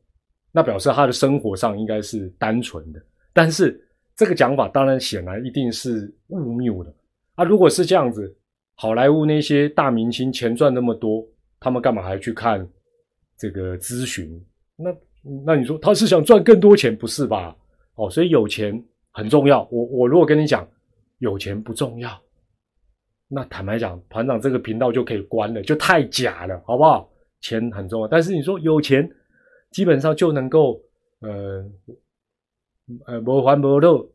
[0.52, 3.02] 那表示他的生活上应该是单纯的。
[3.32, 3.82] 但是
[4.14, 6.94] 这个讲法当然显然一定是误谬的
[7.34, 7.44] 啊！
[7.44, 8.34] 如果是这样子，
[8.74, 11.26] 好莱坞那些大明星钱赚那么多。
[11.64, 12.68] 他们干嘛还去看
[13.38, 14.28] 这个咨询？
[14.76, 14.92] 那
[15.46, 17.56] 那你说他是想赚更多钱，不是吧？
[17.94, 19.62] 哦，所以有钱很重要。
[19.70, 20.68] 我我如果跟你讲
[21.18, 22.10] 有钱不重要，
[23.34, 27.08] 那坦白讲，团长这个频道就可以关了，就太假了，好不好？
[27.40, 29.10] 钱很重要，但是你说有钱，
[29.70, 30.78] 基本上就能够
[31.20, 31.64] 呃
[33.06, 34.06] 呃不还不漏，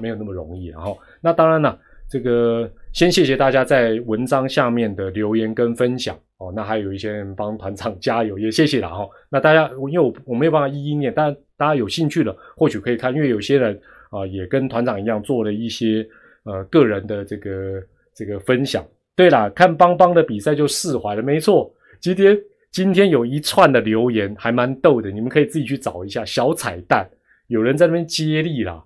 [0.00, 0.66] 没有那么容易。
[0.66, 1.76] 然后那当然了，
[2.08, 6.16] 这个先谢谢大家在文章下面的留言跟分享。
[6.38, 9.06] 哦，那还有一些人帮团长加油，也谢谢了哈。
[9.28, 13.78] 那大家，因为我我没有办法一一念，但大家有兴趣的，或许可以看，因为有些人
[14.10, 16.08] 啊，也跟团长一样做了一些
[16.44, 17.82] 呃个人的这个
[18.14, 18.86] 这个分享。
[19.14, 21.72] 对了，看邦邦的比赛就释怀了，没错。
[22.00, 22.38] 今天
[22.70, 27.08] 今天有一串的留言还蛮逗的，你们可以自己去找一下小彩蛋。
[27.48, 28.82] 有人在那边接力啦，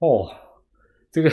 [0.00, 0.30] 哦，
[1.10, 1.30] 这个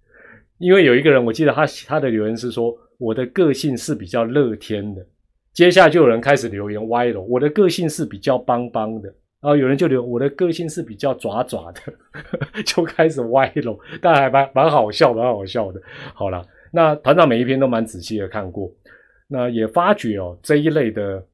[0.58, 2.76] 因为有一个人，我记得他他的留言是说。
[3.00, 5.06] 我的个性是比较乐天的，
[5.52, 7.20] 接下来就有人开始留言歪了。
[7.20, 9.08] 我的个性是比较邦邦的，
[9.40, 11.80] 然后有人就留我的个性是比较爪爪的，
[12.66, 13.78] 就开始歪了。
[14.02, 15.80] 但还蛮蛮好笑，蛮好笑的。
[16.12, 18.70] 好了，那团长每一篇都蛮仔细的看过，
[19.26, 21.24] 那也发觉哦这一类的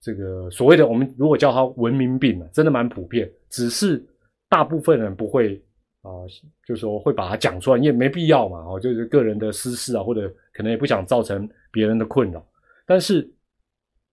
[0.00, 4.04] 这个所谓的我们如果叫它文明病啊，真的蛮普遍，只是
[4.48, 5.62] 大部分人不会。
[6.02, 6.22] 啊，
[6.64, 8.58] 就说会把它讲出来，也没必要嘛。
[8.60, 12.46] 哦，就是个人的私事啊，或者可能也不想造成别人的困扰。
[12.86, 13.28] 但是，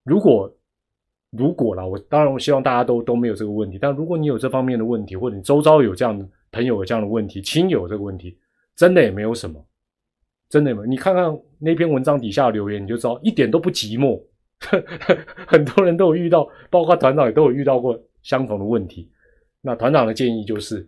[0.03, 0.51] 如果
[1.29, 3.77] 如果啦，我当然我希望大家都都没有这个问题。
[3.79, 8.36] 但如果你有这方面的问题，或者你周遭有这样的朋友有这样的问题，亲友这个问题，
[8.75, 9.63] 真的也没有什么，
[10.49, 10.84] 真的吗。
[10.88, 11.25] 你看看
[11.60, 14.21] 那篇文章底下留言，你就知道一点都不寂寞。
[15.47, 19.12] 很多人都有遇到，包括团长也都有遇到过相同的问题。
[19.62, 20.88] 那团长的建议就是。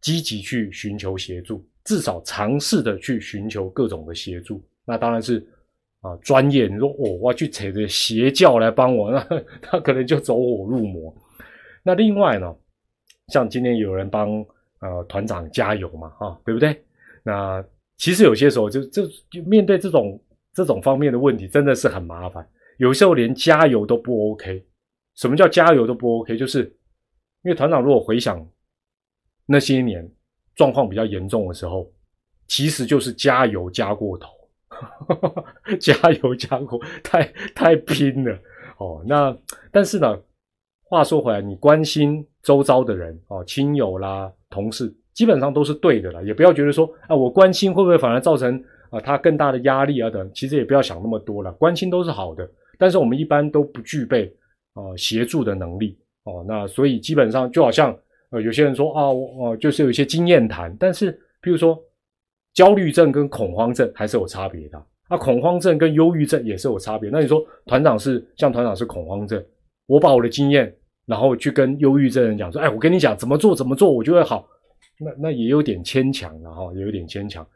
[0.00, 4.64] 积极去寻求协助，至少尝试的去寻求各种的协助。
[4.84, 5.44] 那当然是
[6.02, 6.68] 啊，专业。
[6.68, 11.12] 你说哦，我要去扯着邪教来帮我，那 他可能就走火入魔。
[11.82, 12.54] 那另外呢，
[13.32, 14.30] 像今天有人帮
[14.80, 16.80] 呃团长加油嘛，啊，对不对？
[17.24, 17.60] 那
[17.98, 20.18] 其实有些时候就就就面对这种
[20.54, 22.48] 这种方面的问题，真的是很麻烦。
[22.78, 24.64] 有时候连加油都不 OK。
[25.16, 26.38] 什么叫加油都不 OK？
[26.38, 26.62] 就是
[27.42, 28.48] 因为团长如果回想。
[29.50, 30.06] 那些年
[30.54, 31.90] 状况比较严重的时候，
[32.48, 34.28] 其实就是加油加过头，
[35.80, 38.38] 加油加过太太拼了
[38.76, 39.02] 哦。
[39.06, 39.34] 那
[39.72, 40.20] 但是呢，
[40.82, 46.22] 话说回来，你关心周遭的人哦，亲友啦、同事，基本上都是对的啦。
[46.22, 50.30] 也不要觉得说啊，我关心会不会反而造成啊他更大的压力啊等。
[50.32, 52.48] 其实也不要想那么多了，关心都是好的。
[52.78, 54.32] 但是我们一般都不具备
[54.74, 56.44] 啊协助的能力哦。
[56.46, 57.92] 那所以基本上就好像。
[58.30, 61.82] 呃，有些人说啊，我就是有一些经验谈，但是，譬如说，
[62.52, 64.76] 焦虑症跟恐慌症还是有差别的。
[65.08, 67.08] 啊，恐慌症跟忧郁症也是有差别。
[67.08, 69.42] 那你说，团长是像团长是恐慌症，
[69.86, 70.70] 我把我的经验，
[71.06, 74.46] 然后去跟忧郁症人讲说，哎，我跟你讲怎么做怎么做，我就会好。
[74.98, 77.46] 那那也有点牵强了哈，也有点牵强。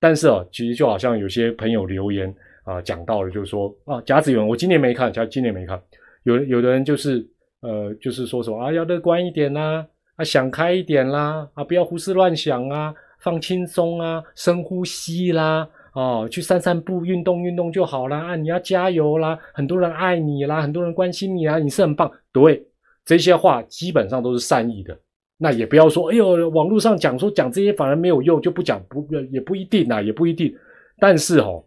[0.00, 5.80] 但是啊，其实就好像有些朋友留言啊讲到了，就是说啊甲子园我今年没看，甲今年没看，
[6.24, 7.26] 有有的人就是
[7.60, 15.68] 呃就是说什么啊要乐观一点啦，啊想开一点啦，啊不要胡思乱想啊，放轻松啊，深呼吸啦。
[15.94, 18.18] 哦，去散散步、运动运动就好啦。
[18.18, 18.36] 啊！
[18.36, 22.08] 你要加油啦，很多人爱你啦，很多人关心你啦，你是很棒。
[22.30, 22.64] 对，
[23.04, 24.96] 这些话基本上都是善意的。
[25.40, 30.52] 那也不要说，哎呦，网络上讲说讲这些反而没有用，就不讲，不也不一定啊，也不一定。
[30.98, 31.64] 但是哦，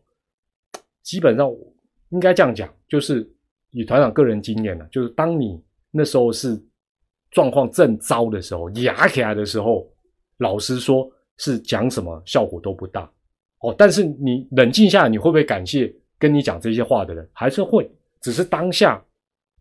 [1.04, 1.50] 基本上
[2.10, 3.26] 应该这样讲，就是
[3.72, 5.58] 以团长个人经验呢，就是当你
[5.90, 6.62] 那时候是
[7.32, 9.90] 状况正糟的时候，压起来的时候，
[10.40, 13.10] 老实说，是讲什么效果都不大。
[13.62, 17.26] 哦，但是你冷静下来，你会不会感谢跟你讲这些话的人？
[17.32, 19.02] 还是会，只是当下，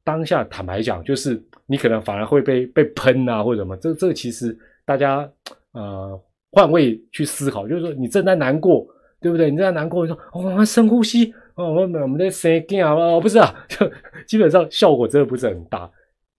[0.05, 3.77] 当下坦白讲，就是你可能反而会被被喷啊，或者什么。
[3.77, 5.31] 这这其实大家
[5.73, 8.87] 呃换位去思考，就是说你正在难过，
[9.21, 9.51] 对不对？
[9.51, 13.91] 你正在难过，你说哦，深呼吸，哦，我们我们的声音啊，哦，不是啊， 就
[14.27, 15.91] 基本上效果真的不是很大，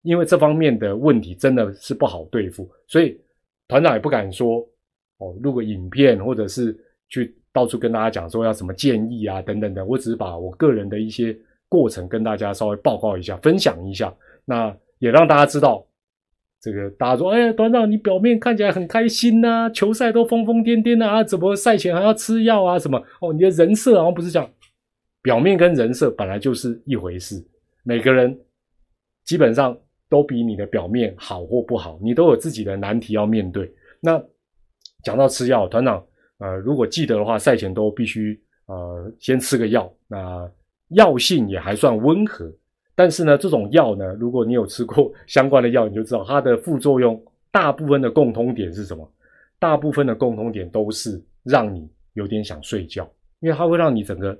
[0.01, 3.19] 因为这方面的问题真的是不好对付，所以
[3.67, 4.59] 团长也不敢说
[5.19, 6.77] 哦，录个影片或者是
[7.09, 7.35] 去。
[7.53, 11.37] 到处跟大家讲说要什么建议啊，等等等，我只是把我个人的一些
[11.71, 15.87] 过程跟大家稍微报告一下，分享一下，那也让大家知道，
[16.59, 22.77] 这个大家说，哎呀，团长你表面看起来很开心呐，球赛都疯疯癫癫的啊，怎么赛前还要吃药啊？
[22.77, 23.01] 什么？
[23.21, 24.49] 哦，你的人设好像不是这样，
[25.21, 27.41] 表面跟人设本来就是一回事，
[27.85, 28.37] 每个人
[29.23, 29.77] 基本上
[30.09, 33.73] 都比你的表面好或不好，你都有自己的难题要面对。
[34.01, 34.21] 那
[35.03, 36.03] 讲到吃药，团长。
[36.39, 40.51] 呃，如果记得的话，赛前都必须呃先吃个药，那
[40.91, 42.51] 药性也还算温和。
[42.95, 49.11] 但是呢，这种药呢，如果你有吃过 相关的药，你就知道它的副作用大部分的共通点是什么？
[49.59, 54.37] 大部分的共通点都是让你有点想睡觉，因为它会让你整个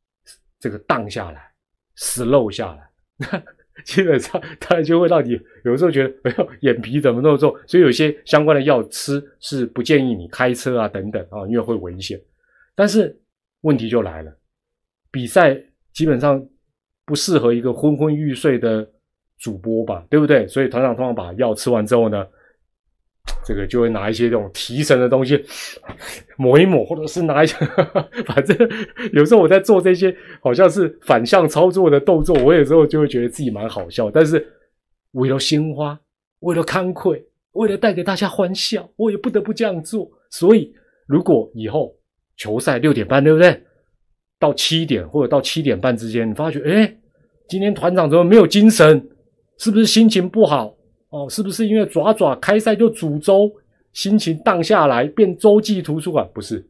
[0.60, 1.50] 这个荡下来
[1.96, 3.42] ，slow 下来。
[3.84, 7.52] 基本上，它就会让你有时候觉得， 哎呦，眼皮怎么那么重？
[7.66, 12.20] 所以有些相关的药吃是不建议你开车啊，等等啊，因为会危险。
[12.76, 13.20] 但是
[13.62, 14.32] 问题就来了，
[15.10, 15.60] 比赛
[15.94, 16.44] 基本上
[17.06, 18.86] 不适合一个昏昏欲睡的
[19.38, 20.46] 主播吧，对不对？
[20.46, 22.26] 所以团长通常把药吃完之后呢。
[23.42, 25.42] 这个就会拿一些这种提神的东西
[26.36, 27.56] 抹一抹，或者是拿一些，
[28.26, 28.56] 反正
[29.14, 34.10] 有时候我在做这些好像是反向操作的动作，我有时候就会觉得自己蛮好笑。
[34.10, 34.46] 但是
[35.12, 35.98] 为了鲜花，
[36.40, 40.10] 为了慷慨，为了带给大家欢笑，我也不得不这样做。
[40.30, 40.74] 所以，
[41.06, 41.96] 如果以后
[42.36, 43.62] 球赛六点半，对不对？
[44.44, 46.94] 到七点或者到七点半之间，你发觉，哎，
[47.48, 49.08] 今天团长怎么没有精神？
[49.56, 50.76] 是不是心情不好？
[51.08, 53.50] 哦，是不是因为爪爪开赛就煮粥，
[53.94, 56.28] 心情荡下来变洲际图书馆？
[56.34, 56.62] 不是，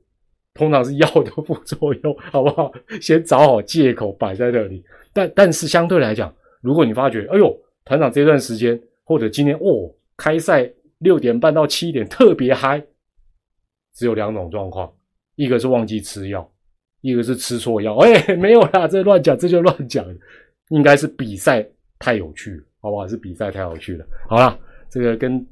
[0.55, 2.71] 通常是药的副作用，好不好？
[3.01, 4.85] 先找好借口摆在那里。
[5.13, 7.53] 但但是相对来讲，如果你发觉，哎呦，
[7.85, 12.81] 团长这段时间或者今天哦，开赛六点半到七点特别嗨，
[13.97, 14.93] 只有两种状况，
[15.35, 16.49] 一个是忘记吃药，
[17.13, 17.97] 一个是吃错药。
[17.99, 20.05] 哎，没有啦，这乱讲，这就乱讲，
[20.71, 21.67] 应该是比赛
[21.99, 22.63] 太有趣。
[22.85, 23.09] 好不好？
[23.09, 24.05] 是比赛太有趣了。
[24.29, 24.59] 好了，
[24.91, 25.43] 这个跟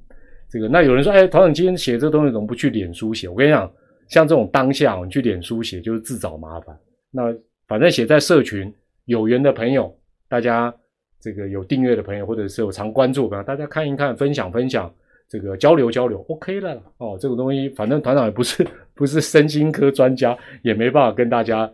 [0.51, 3.27] 这个，那有人说，哎，团长今天写这东西怎么不去脸书写？
[3.27, 3.73] 我跟你讲，
[4.09, 6.79] 像这种当下，你去脸书写就是自找麻烦。
[7.11, 7.35] 那
[7.67, 8.71] 反正写在社群，
[9.07, 10.75] 有缘的朋友，大家
[11.23, 14.95] 这个有订阅的朋友，或者是有常关注的朋友，大家看一看，分享分享，
[15.33, 16.83] 这个交流交流，OK 了。
[16.99, 21.73] 哦，这个东西，反正团长也不是 不是身心科专家，也没办法跟大家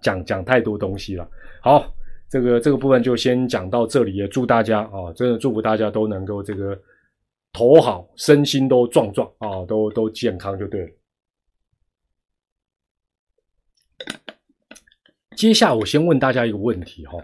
[0.00, 1.30] 讲讲太多东西了。
[1.60, 1.94] 好。
[2.28, 6.74] 这个这个部分就先讲到这里，也祝大家啊，真的祝福大家都能够这个
[7.52, 10.90] 头好，身心都壮壮啊，都都健康就对了。
[15.36, 17.22] 接下来我先问大家一个问题哈，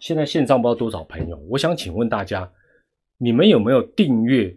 [0.00, 2.50] 现在线上不知道多少朋友，我想请问大家，
[3.16, 4.52] 你们有没有订阅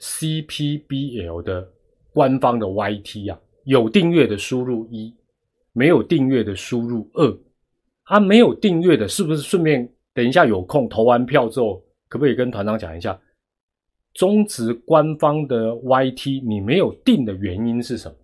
[0.00, 1.68] CPBL 的
[2.12, 3.38] 官方的 YT 啊？
[3.64, 5.14] 有订阅的输入一，
[5.72, 7.38] 没有订阅的输入二。
[8.04, 13.20] 他没有订阅的，是不是顺便等一下有空投完票之后，可不可以跟团长讲一下，
[14.14, 18.16] 中职官方的 YT 你没有订的原因是什么？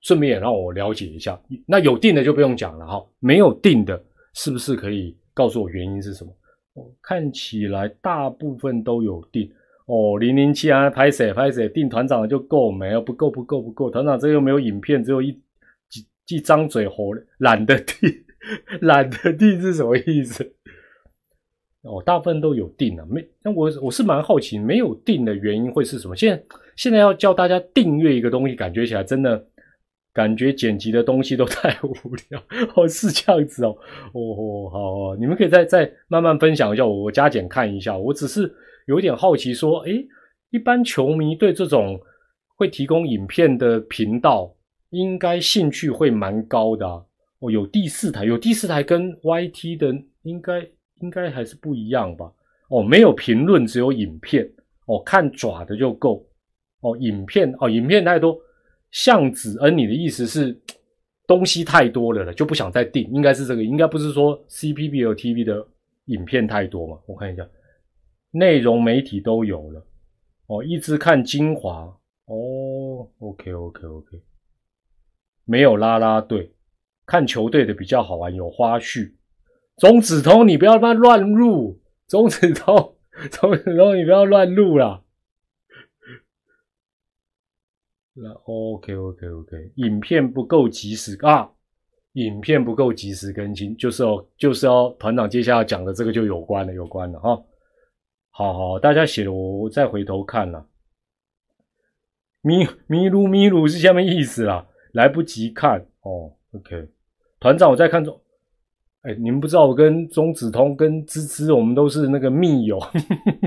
[0.00, 1.40] 顺便也让我了解一下。
[1.66, 4.02] 那有订的就不用讲了哈，没有订的，
[4.34, 6.36] 是不是可以告诉我原因是什么？
[6.72, 9.48] 我看起来大部分都有订
[9.86, 10.18] 哦。
[10.18, 13.00] 零零七啊，拍谁拍谁订团长的就够没有？
[13.00, 15.32] 不够不够不够，团长这又没有影片，只有一
[15.88, 18.10] 几几张嘴活懒得订。
[18.82, 20.44] 懒得订是什么意思？
[21.82, 26.16] 哦，大部分都有订了，没那我我是蛮好奇，没有订的原因会是什么？
[26.16, 29.46] 现在现在要教大家订阅一个东西，感觉起来真的
[30.12, 31.92] 感觉剪辑的东西都太无
[32.30, 32.42] 聊
[32.74, 33.76] 哦，是这样子哦，
[34.12, 37.96] 哦，好，哦，你们可以再再慢慢分享一下，我加减看一下。
[37.96, 38.52] 我只是
[38.86, 40.06] 有点好奇，说，诶，
[40.50, 42.00] 一般球迷对这种
[42.56, 44.54] 会提供影片的频道，
[44.90, 47.06] 应该兴趣会蛮高的哦。
[47.50, 50.66] 有第四台，有第四台跟 YT 的应该
[51.00, 52.32] 应该还是不一样吧？
[52.68, 54.48] 哦，没有评论，只有影片
[54.86, 56.26] 哦，看爪的就够
[56.80, 58.38] 哦，影片哦，影片太多。
[58.90, 60.54] 向子恩，你的意思是
[61.26, 65.66] 东西太多了了，就不想再订，应该是这个，应该不是说 CPBL TV 的
[66.08, 66.98] 影片太多嘛？
[67.06, 67.42] 我看一下，
[68.32, 69.86] 内容媒体都有了
[70.46, 74.20] 哦，一直看精华哦，OK OK OK，
[75.44, 76.52] 没有拉拉队，
[77.06, 79.12] 看球队的比较好玩，有花絮。
[79.76, 82.96] 中子通，你不要他妈乱入，中子通，
[83.30, 85.02] 中子通，你不要乱入啦。
[88.14, 91.50] 那 OK OK OK，影片不够及时啊，
[92.12, 97.42] 影片不够及时更新，就是哦，就是哦，团长接下来讲的这个就有关了，有关了哈。
[98.34, 100.66] 好好，大家写了，我我再回头看了。
[102.40, 104.66] 迷迷路迷路是什么意思啦？
[104.92, 106.32] 来不及看哦。
[106.54, 106.88] OK，
[107.38, 108.18] 团长我在看中，
[109.02, 112.80] 哎，你们不知道我跟中子通跟芝芝，我们都是那个密友。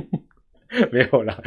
[0.91, 1.41] 没有啦，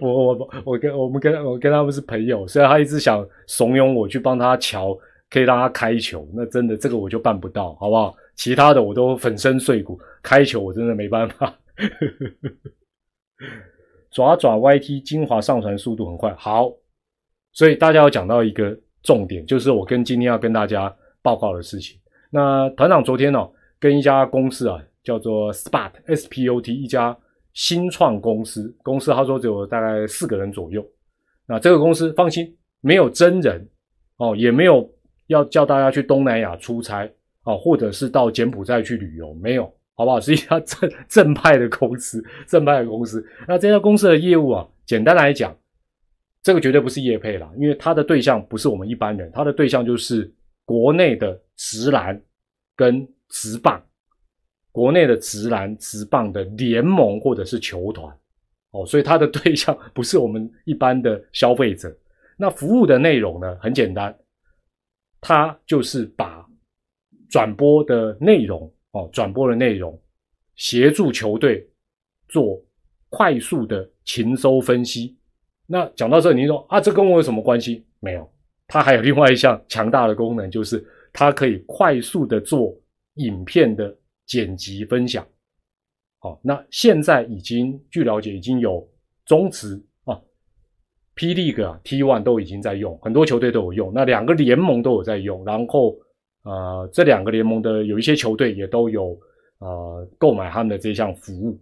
[0.00, 4.98] 我我我跟我们跟我跟他们是朋友，虽然他一直想怂恿我去帮他瞧，
[5.30, 8.14] 可以让他开球，那真的这个我就办不到，好不好？
[8.34, 11.56] 其他的我都粉身碎骨，开球我真的没办法。
[14.10, 16.72] 爪爪 YT 精华上传速度很快，好，
[17.52, 21.98] 所以大家要讲到一个重点，就是我跟今天要跟大家报告的事情。
[22.30, 23.48] 那团长昨天呢，
[23.78, 27.16] 跟一家公司啊，叫做 Spot S P O T 一家。
[27.52, 30.84] 新创公司，公司他说只有大概四个人左右。
[31.46, 33.64] 那这个公司放心，没有真人
[34.16, 34.92] 哦，也没有
[35.28, 37.08] 要叫大家去东南亚出差
[37.42, 40.20] 啊，或者是到柬埔寨去旅游，没有，好不好？
[40.20, 43.24] 是一家正正派的公司，正派的公司。
[43.46, 45.56] 那这家公司的业务啊，简单来讲，
[46.42, 50.32] 这个绝对不是业配啦，因为它的对象不是我们一般人，它的对象就是
[50.64, 52.20] 国内的直男
[52.76, 53.82] 跟直棒。
[54.72, 58.12] 国内的直男直棒的联盟或者是球团，
[58.72, 61.96] 哦，所以它的对象不是我们一般的消费者。
[62.36, 64.12] 那服务的内容呢，很简单，
[65.20, 66.44] 它就是把
[67.30, 69.96] 转播的内容，哦，转播的内容，
[70.56, 71.68] 协助球队
[72.28, 72.60] 做
[73.10, 75.14] 快速的勤收分析。
[75.66, 77.84] 那讲到这，你说啊，这跟我有什么关系？
[78.00, 78.28] 没有，
[78.66, 82.74] 它还有另外一项强大的功能，就是它可以快速的做
[83.16, 83.94] 影片的。
[84.26, 85.22] 剪辑分享，
[86.18, 88.88] 好，那现在已经据了解已经有
[89.26, 90.18] 中职啊
[91.14, 95.94] ，P League 啊，T One 都已经在用，很多球队都有用，那两个联盟都有在用，然后
[96.44, 99.18] 呃，这两个联盟的有一些球队也都有
[99.58, 101.60] 呃购买他们的这项服务。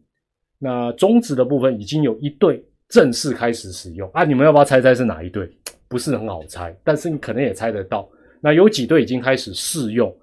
[0.59, 5.51] 那中职的部分已经有一队正式开始使用啊，你们要不要猜猜是哪一队？
[5.89, 8.09] 不是很好猜，但是你可能也猜得到。
[8.41, 10.14] 那有几队已经开始试用，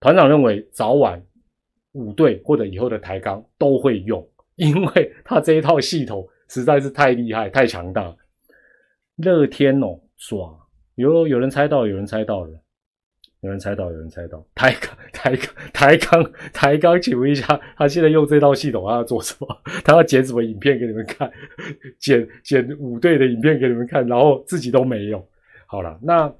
[0.00, 1.22] 团长认为早晚。
[1.94, 4.26] 五队或者以后的台钢都会用，
[4.56, 8.16] 因为他这一套系统实在是太厉害、太强大。
[9.16, 10.58] 乐天哦，爽！
[10.94, 12.58] 有有人猜到，有人猜到了，
[13.42, 14.44] 有人猜到，有人猜到。
[14.54, 19.62] 台钢、台钢、台钢、台钢，请问一下，他现在用这套系统，他要做什么？
[19.84, 21.30] 他要剪什么影片给你们看？
[21.98, 25.28] 剪剪五队的影片给你们看，然后自己都没有。
[25.66, 26.32] 好了，那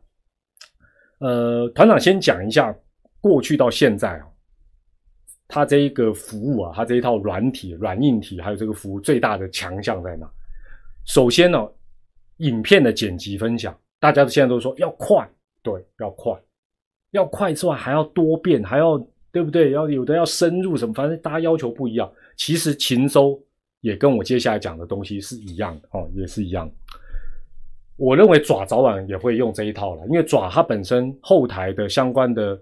[1.18, 2.72] 呃，团长先讲一下
[3.20, 4.26] 过去到现在啊。
[5.48, 10.26] 他这一个服务啊，他这一套软体、软硬体，还有这个服务最大的强项在哪？
[11.04, 11.68] 首先呢，
[12.36, 15.28] 影片的剪辑分享，大家现在都说要快，
[15.62, 16.32] 对，要快，
[17.12, 18.98] 要快之外还要多变，还要
[19.30, 19.70] 对不对？
[19.70, 22.12] 要有的要深入什么，反正大家要求不一样。
[22.36, 23.40] 其实秦州
[23.80, 26.70] 也跟我接下来讲的东西是一样的哦，也是一样。
[27.96, 32.60] 我认为爪早晚也会用这一套了，因为爪它本身后台的相关的。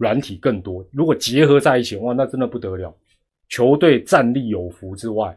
[0.00, 2.96] 软体更多，如果结合在一起，哇，那真的不得了。
[3.48, 5.36] 球队战力有福之外，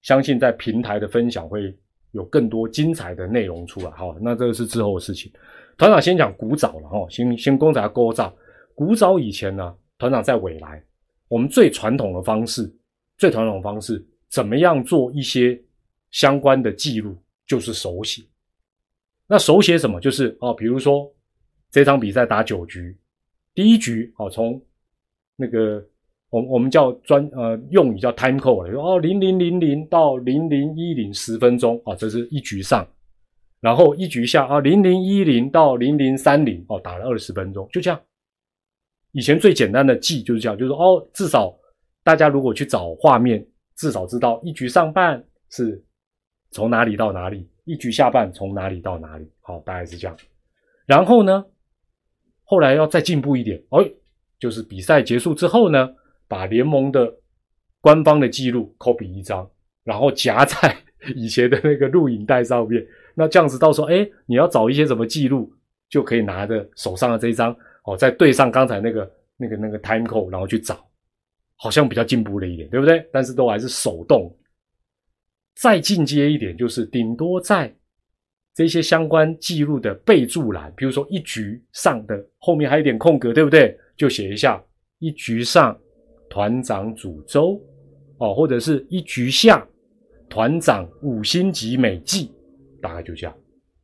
[0.00, 1.76] 相信在平台的分享会
[2.12, 3.90] 有更多精彩的内容出来。
[3.90, 5.30] 好，那这个是之后的事情。
[5.76, 8.34] 团长先讲古早了哈，先先公仔勾照。
[8.74, 10.82] 古早以前呢，团长在未来，
[11.28, 12.74] 我们最传统的方式，
[13.18, 15.60] 最传统的方式，怎么样做一些
[16.10, 17.16] 相关的记录，
[17.46, 18.22] 就是手写。
[19.26, 20.00] 那手写什么？
[20.00, 21.12] 就是哦，比如说
[21.70, 22.96] 这场比赛打九局。
[23.54, 24.62] 第一局哦，从
[25.36, 25.84] 那个
[26.30, 32.86] 我我们叫专呃用语叫 time code 了，哦零零零零到零零一零十分钟啊，这是一局上。
[33.60, 38.00] 然后一局下啊，零零一零到零零三零哦，打了二十分钟，就这样。
[39.12, 41.56] 以前最简单的记就是这样，就是哦，至少
[42.04, 43.44] 大家如果去找画面，
[43.74, 45.82] 至少知道一局上半是
[46.50, 50.14] 从哪里到哪里，一局下半从哪里到哪里，好，大概是这样。
[50.84, 51.44] 然后呢，
[52.44, 53.90] 后来要再进步一点，哎，
[54.38, 55.88] 就是比赛结束之后呢，
[56.28, 57.10] 把联盟的
[57.80, 59.50] 官方的记录 copy 一张，
[59.82, 60.76] 然后夹在
[61.16, 62.86] 以前的那个录影带上面。
[63.18, 65.50] 那这样子到时候，哎，你要找一些什么记录，
[65.88, 67.56] 就可以拿着手上的这一张。
[67.84, 70.86] 哦，再对上刚才那个、那个、那个 time code，然后去找，
[71.56, 73.08] 好像比较进步了一点，对不对？
[73.12, 74.30] 但是都还是手动。
[75.54, 77.74] 再进阶一点，就是顶多在
[78.54, 83.78] 这些相关记录的备注栏，比如说一局上的后面还有点空格，对不对？
[83.96, 84.62] 就写一下
[84.98, 85.78] 一局上
[86.28, 87.58] 团长主周
[88.18, 89.66] 哦，或者是一局下
[90.28, 92.30] 团长五星级美记，
[92.86, 93.36] 大概就这样。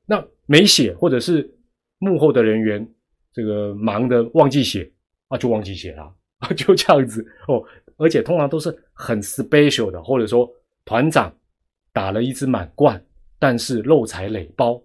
[0.07, 1.53] 那没写，或者是
[1.99, 2.89] 幕后的人员。
[3.35, 4.93] 这个忙的忘记写
[5.29, 6.03] 啊，就忘记写了
[6.41, 7.65] 啊， 就这样子哦。
[7.97, 10.47] 而且通常都是很 special 的，或者说
[10.85, 11.35] 团长
[11.95, 13.03] 打了一支满贯，
[13.39, 14.79] 但是漏财垒包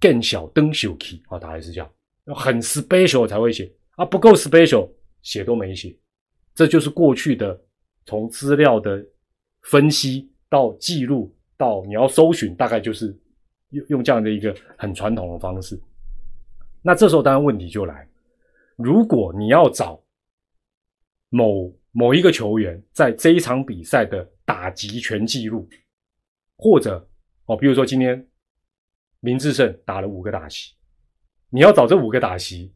[0.00, 1.90] 更小灯秀气啊，大概是这样，
[2.34, 4.88] 很 special 才会写啊，不够 special
[5.20, 5.94] 写都没写。
[6.54, 7.60] 这就是过去的
[8.06, 9.04] 从资料的
[9.64, 13.14] 分析到记录到你要搜寻，大概就是
[13.74, 15.78] 用用这样的一个很传统的方式。
[16.80, 18.08] 那这时候当然问题就来，
[18.76, 20.02] 如果你要找
[21.28, 25.68] 某某一个球员在这一场比赛的打击全记录，
[26.56, 27.06] 或者
[27.46, 28.26] 哦，比如说今天
[29.20, 30.74] 林志胜打了五个打席，
[31.50, 32.72] 你要找这五个打席，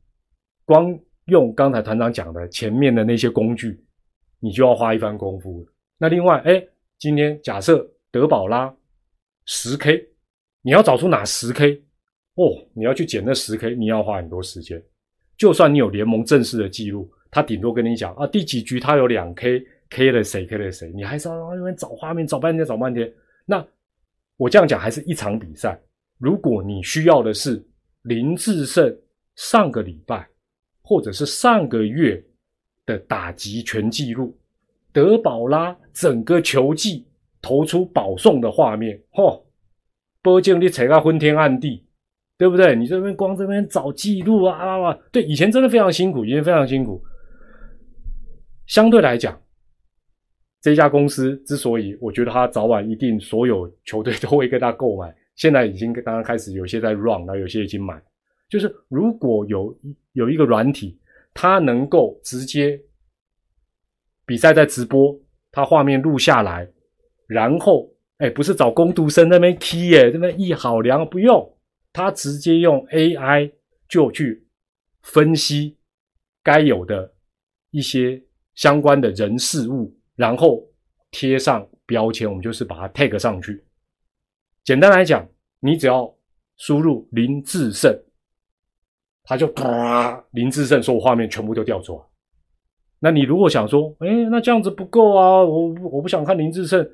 [0.64, 3.84] 光用刚才团长讲的前面的那些工具，
[4.40, 5.66] 你就要花一番功夫。
[5.98, 6.66] 那另外，哎，
[6.98, 8.74] 今天假设德保拉
[9.44, 10.08] 十 K，
[10.62, 11.82] 你要找出哪十 K？
[12.34, 12.44] 哦，
[12.74, 14.82] 你要去捡那十 K，你要花很多时间。
[15.36, 23.12] 就算你有联盟正式的记录，他顶多跟你讲啊，第几局他有两 K，K 了谁，K 了谁，你还是要那边找画面，找半天，找半天。
[23.46, 23.64] 那
[24.36, 25.80] 我这样讲，还是一场比赛。
[26.18, 27.64] 如果你需要的是
[28.02, 28.96] 林志胜
[29.36, 30.28] 上个礼拜
[30.82, 32.20] 或者是上个月
[32.84, 34.36] 的打击全记录，
[34.92, 37.06] 德保拉整个球季
[37.40, 39.40] 投出保送的画面，嚯，
[40.22, 41.84] 波镜你扯到昏天暗地。
[42.38, 42.76] 对不对？
[42.76, 44.96] 你这边光这边找记录啊啊！
[45.10, 47.02] 对，以前真的非常辛苦，以前非常辛苦。
[48.68, 49.36] 相对来讲，
[50.62, 58.00] 这家公司之所以我觉得他早晚一定所有球队都会跟他购买，现在已经刚刚开始有些在 run，那有些已经买。
[58.48, 59.76] 就是如果有
[60.12, 60.96] 有一个软体，
[61.34, 62.80] 它能够直接
[64.24, 65.12] 比赛在直播，
[65.50, 66.70] 它画面录下来，
[67.26, 71.54] 然后哎，不是找工读生那边 key 耶，这边一好量不用。
[71.92, 73.50] 他直接用 AI
[73.88, 74.46] 就去
[75.02, 75.76] 分析
[76.42, 77.12] 该有的
[77.70, 78.22] 一些
[78.54, 80.62] 相关的人事物，然后
[81.10, 83.64] 贴上标签，我们就是把它 tag 上去。
[84.64, 85.26] 简单来讲，
[85.60, 86.14] 你只要
[86.56, 87.96] 输入林志胜，
[89.24, 92.02] 他就啪，林志胜所有画面全部都调出来。
[93.00, 96.88] 那你如果想说，哎，那这样子不够啊，我我不想看林志胜，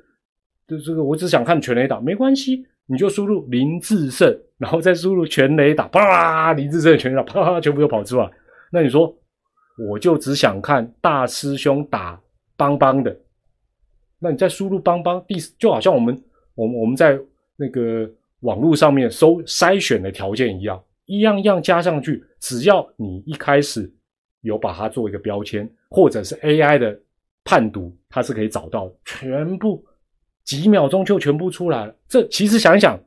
[0.67, 2.65] 这这个我只想看全垒打，没关系。
[2.87, 8.29] 你就输入林志胜，然后再输入全垒打，啪，林志胜全垒打，啪，全部都跑出来。
[8.71, 9.11] 那你说，
[9.89, 12.21] 我就只想看大师兄打
[12.55, 13.17] 邦邦的，
[14.19, 17.19] 那你再输入邦邦，第就好像我们，我们我们在
[17.55, 18.07] 那个
[18.41, 23.91] 网络上面搜筛选的条件一样，一样样加上去，只要你一开始
[24.41, 26.95] 有把它做一个标签，或者是 AI 的
[27.43, 29.83] 判读，它是可以找到全部。
[30.45, 31.95] 几秒钟就全部出来了。
[32.07, 32.97] 这其实想一想，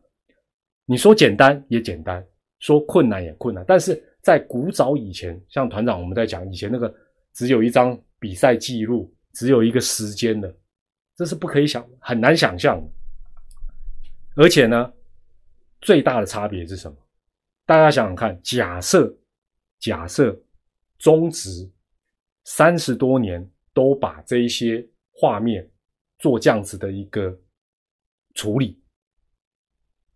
[0.85, 2.23] 你说简单也简单，
[2.59, 3.65] 说困难也困难。
[3.67, 6.93] 但是在古早以前，像团长我们在讲以前那个
[7.33, 10.53] 只有一张比赛记录，只有一个时间的，
[11.17, 12.83] 这是不可以想，很难想象。
[14.35, 14.93] 而且呢，
[15.81, 16.97] 最大的差别是什么？
[17.65, 19.17] 大家想想看，假设
[19.79, 20.37] 假设
[20.99, 21.71] 中职
[22.45, 25.69] 三十多年都把这一些画面。
[26.19, 27.39] 做这样子的一个
[28.35, 28.83] 处理，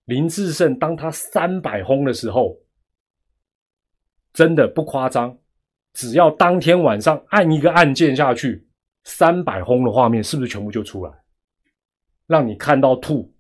[0.07, 2.59] 林志胜当他三百轰的时候，
[4.33, 5.39] 真的不夸张，
[5.93, 8.69] 只要当天晚上按一个按键下去，
[9.05, 11.13] 三百轰的画面是不是全部就出来，
[12.27, 13.33] 让你看到吐，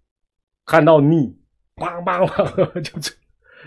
[0.65, 1.37] 看到腻，
[1.77, 3.13] 梆梆梆就这。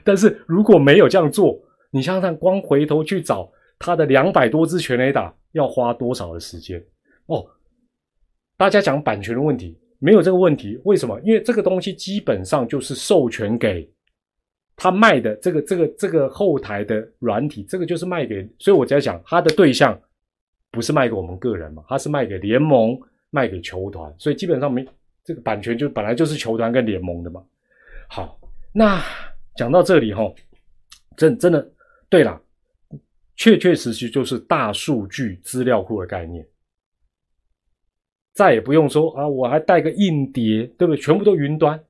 [0.03, 6.81] 但是如果没有这样做，你想想，光回头去找他的两百多支全垒打，要花多少的时间？
[7.25, 7.45] 哦。
[8.57, 11.19] 大家讲版权的问题，没有这个问题，为什么？
[11.21, 13.89] 因为这个东西基本上就是授权给
[14.75, 19.99] 他卖的这个这个这个后台的软体，这个就是卖给，所以我在想，他的对象
[20.71, 22.99] 不是卖给我们个人嘛，他是卖给联盟，
[23.29, 24.85] 卖给球团，所以基本上没
[25.23, 27.43] 这个版权就本来就是球团跟联盟的嘛。
[28.07, 28.39] 好，
[28.71, 29.01] 那
[29.55, 30.31] 讲到这里哈，
[31.17, 31.71] 真真的
[32.09, 32.41] 对了，
[33.35, 36.45] 确确实实就是大数据资料库的概念，
[38.35, 41.01] 再也不用说啊，我还带个硬碟，对不对？
[41.01, 41.81] 全部都云端。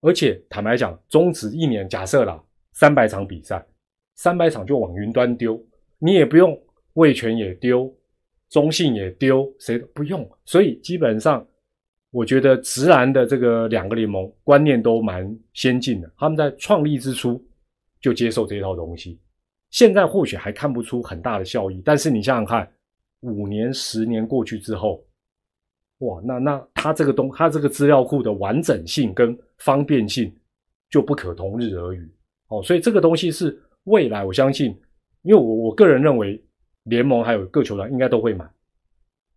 [0.00, 2.40] 而且坦白讲，终止一年，假设啦，
[2.72, 3.66] 三百场比赛，
[4.14, 5.60] 三百场就往云端丢，
[5.98, 6.56] 你也不用
[6.92, 7.92] 卫权也丢，
[8.50, 10.24] 中信也丢，谁都不用。
[10.44, 11.44] 所以基本上，
[12.12, 17.44] 我觉得直男的这个两个联盟观念都蛮先进的，他们在创立之初
[18.00, 19.18] 就接受这套东西。
[19.70, 22.70] 现在或许还看不出很大的效益，但是你想想看，
[23.22, 25.04] 五年、十年过去之后。
[25.98, 30.34] 哇，那那它这个东，它这个资料库的完整性跟方便性
[30.90, 32.08] 就不可同日而语
[32.48, 32.62] 哦。
[32.62, 34.76] 所以这个东西是未来，我相信，
[35.22, 36.42] 因为我我个人认为，
[36.84, 38.44] 联盟还有各球团应该都会买，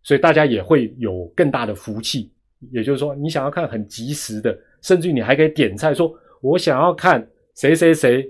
[0.02, 2.32] 所以大家也会有更大的福气。
[2.72, 8.28] 也就是说，你想要看很及时的，甚至于你还可以点菜，说我想要看谁谁谁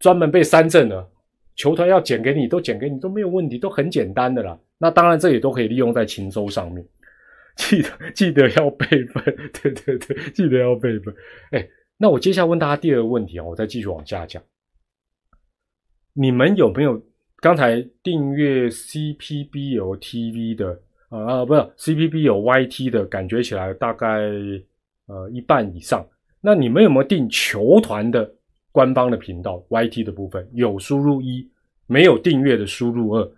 [0.00, 1.08] 专门被三振了，
[1.54, 4.58] 球团要剪给你都剪给你都没有问题，都很简单的啦。
[4.78, 6.84] 那当然这也都可以利用在秦州上面。
[7.60, 9.22] 记得 记得要备份，
[9.62, 11.14] 对对对，记得要备份。
[11.50, 14.42] 哎，那我接下来问大家第二个问题啊，我再继续往下讲。
[16.14, 17.00] 你们有没有
[17.36, 20.80] 刚才订阅 CPBL TV 的
[21.10, 21.44] 啊？
[21.44, 24.20] 不是 CPB 有 YT 的感觉起来大概
[25.06, 26.04] 呃一半以上。
[26.40, 28.30] 那你们有没有订球团的
[28.72, 30.48] 官方的频道 YT 的部分？
[30.54, 31.48] 有输入一，
[31.86, 33.32] 没有订阅的输入二。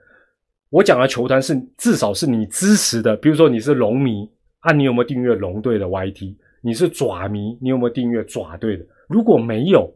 [0.72, 4.26] 我讲的球团是至少是你支持的，比如说你是龙迷
[4.60, 6.34] 啊，你有没有订阅龙队的 YT？
[6.62, 8.86] 你是爪迷，你有没有订阅爪队的？
[9.06, 9.92] 如果没有，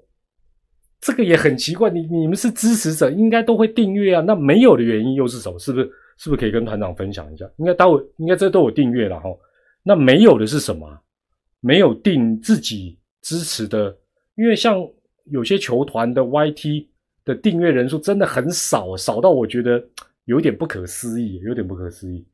[1.00, 1.88] 这个也很奇怪。
[1.88, 4.20] 你你们是支持者，应该都会订阅啊。
[4.20, 5.58] 那没有的原因又是什么？
[5.58, 5.90] 是不是？
[6.18, 7.50] 是不是可以跟团长分享一下？
[7.56, 9.30] 应该待会应该这都有订阅了哈。
[9.82, 10.86] 那没有的是什么？
[11.60, 13.96] 没有订自己支持的，
[14.34, 14.76] 因为像
[15.30, 16.86] 有些球团的 YT
[17.24, 19.82] 的订阅人数真的很少，少到我觉得。
[20.26, 22.24] 有点不可思议，有点不可思议。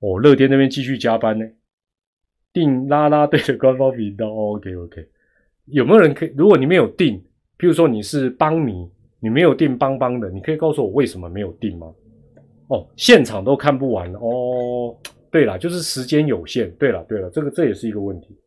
[0.00, 1.44] 哦，乐天那边继续加班呢，
[2.52, 4.30] 订拉拉队的官方频道。
[4.30, 5.08] OK OK，
[5.64, 6.32] 有没有人可以？
[6.36, 7.18] 如果你没有订，
[7.58, 8.88] 譬如说你是邦迷，
[9.18, 11.92] 你没有订邦邦的，你可以告诉我为什么没有订吗？
[12.68, 14.96] 哦，现场都看不完哦。
[15.30, 16.70] 对了，就是时间有限。
[16.76, 18.38] 对了对了，这个这也是一个问题。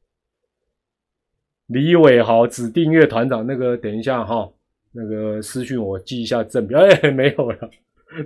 [1.67, 4.51] 李伟豪指订阅团长，那个等一下哈，
[4.91, 6.79] 那个私讯我记一下证表。
[6.79, 7.69] 哎，没有了。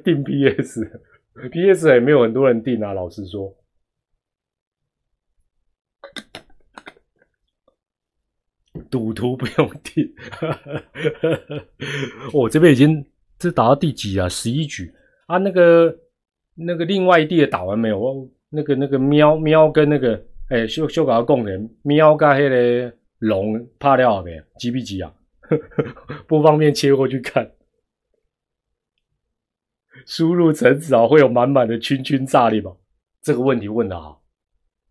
[0.03, 2.93] 订 PS，PS 也没有很多人订啊。
[2.93, 3.55] 老实说，
[8.89, 10.13] 赌徒不用订。
[12.33, 13.05] 我这边已经
[13.37, 14.27] 这打到第几啊？
[14.29, 14.93] 十一局
[15.27, 15.37] 啊。
[15.37, 15.97] 那个
[16.55, 18.29] 那个另外一地的打完没有？
[18.49, 24.41] 那个那个喵喵跟那个哎修修搞个共人喵跟那个龙怕掉没？
[24.57, 25.13] 急不急啊？
[26.27, 27.51] 不方便切过去看。
[30.05, 32.75] 输入陈子啊会有满满的群群炸裂吗？
[33.21, 34.21] 这个问题问的好，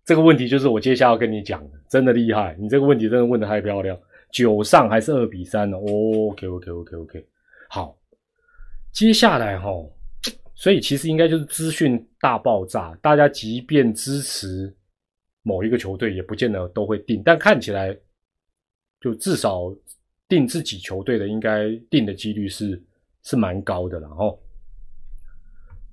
[0.05, 2.57] 这个问题就是我接下来要跟你讲的，真的厉害。
[2.59, 3.97] 你这个问题真的问的太漂亮，
[4.33, 7.27] 九上还是二比三呢？OK OK OK OK，
[7.69, 7.97] 好，
[8.93, 9.71] 接下来哈，
[10.57, 14.75] 所以其实应该就是资讯大爆炸，大家即便支持
[15.43, 17.97] 某一个球队，也不见得都会定，但看起来
[19.01, 19.73] 就至少
[20.29, 22.83] 定自己球队的，应该定的几率是
[23.23, 24.37] 是蛮高的了哈。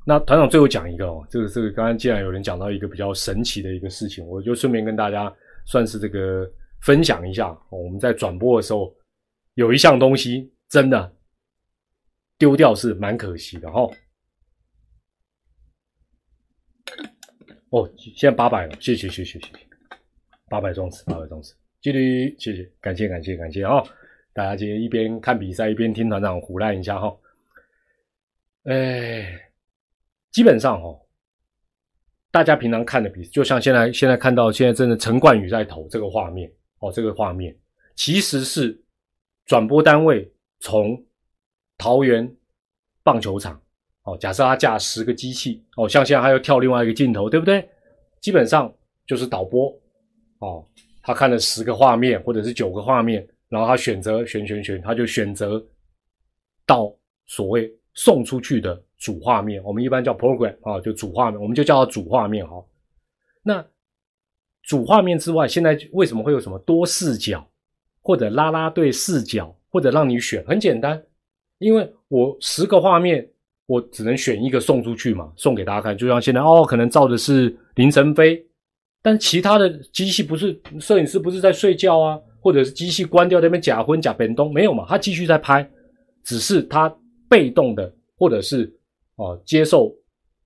[0.03, 5.31] 那团长最后讲一个哦，这个这个刚刚既然有人讲到一个比较神奇的一个事情，我就顺便跟大家
[5.65, 7.55] 算是这个分享一下。
[7.69, 8.91] 我们在转播的时候
[9.53, 11.15] 有一项东西真的
[12.39, 13.87] 丢掉是蛮可惜的哈。
[17.69, 19.53] 哦，现在八百了，谢谢谢谢谢谢，
[20.49, 23.83] 八百壮士八百壮士，纪律谢谢感谢感谢感谢啊！
[24.33, 27.15] 大家今天一边看比赛一边听团长胡乱一下哈，
[28.63, 29.50] 哎。
[30.31, 30.99] 基本上哦，
[32.31, 37.53] 大家平常看的比，就像现在现在看到现在真的陈冠宇在投这个画面哦，这个画面
[37.95, 38.81] 其实是
[39.45, 41.03] 转播单位从
[41.77, 42.33] 桃园
[43.03, 43.61] 棒球场
[44.03, 47.67] 哦，假设他架十个机器哦，像现在还要跳另外一个镜头，对不对？
[48.21, 48.73] 基本上
[49.05, 49.77] 就是导播
[50.39, 50.65] 哦，
[51.03, 55.61] 他看了十个画面或者是九个画面，然后他选择选选选，他就选择
[56.65, 58.81] 到所谓送出去的。
[59.01, 62.63] 主画面，我们一般叫 program 啊，就主画面，我们就叫它主画面哈。
[63.41, 63.65] 那
[64.61, 67.43] 主画面之外，现在为什么会有什么多视角
[68.03, 71.01] 或者拉拉队视角，或者让你选，很简单，
[71.57, 73.27] 因为我十个画面，
[73.65, 75.97] 我只能选一个送出去嘛，送给大家看。
[75.97, 78.45] 就像现在哦，可能照的是林晨飞，
[79.01, 85.67] 但其他的机器不是摄影师不是在睡觉啊，或者是机器关掉那边假昏假本东没有嘛，他继续在拍，
[86.23, 86.95] 只是他
[87.27, 88.71] 被动的或者是
[89.21, 89.95] 哦接受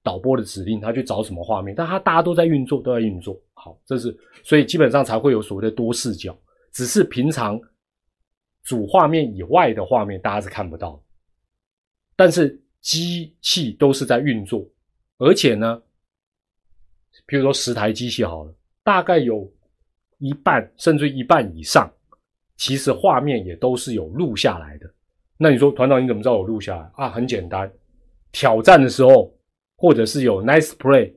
[0.04, 3.40] 导播的指令，他去找什么画面，但他大家都在运作，都在运作。
[3.54, 6.38] 好，这是所以基本上才会有所谓的多视角。
[6.72, 7.58] 只是平常
[8.64, 11.02] 主画面以外的画面，大家是看不到。
[12.18, 14.68] 但是机器都是在运作，
[15.18, 15.82] 而且呢，
[17.26, 18.54] 比如说十台机器好了，
[18.84, 19.50] 大概有
[20.18, 21.90] 一半甚至一半以上，
[22.58, 24.94] 其实画面也都是有录下来的。
[25.38, 27.10] 那你说团长你怎么知道有录下来啊？
[27.10, 27.72] 很简单，
[28.36, 29.34] 挑战的时候，
[29.78, 31.14] 或者是有 nice play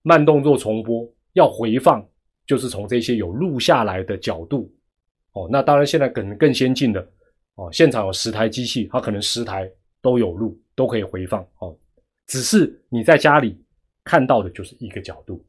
[0.00, 2.02] 慢动作重播要回放。
[2.46, 4.74] 就是从这些有录下来的角度，
[5.32, 7.08] 哦，那当然现在可能更先进的，
[7.56, 11.78] 哦，现场有十台机器，它可能十台都有录，都可以回放，哦，
[12.26, 13.62] 只是你在家里
[14.02, 15.44] 看到的就是一个角度，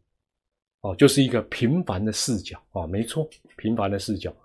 [0.81, 4.35] 哦，就是一个平凡的视角，啊，没错，平凡的视角。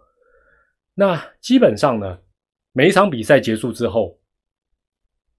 [0.95, 2.17] 那基本上呢，
[2.71, 4.17] 每一场比赛结束之后，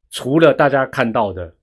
[0.09, 1.53] 除了大家看到的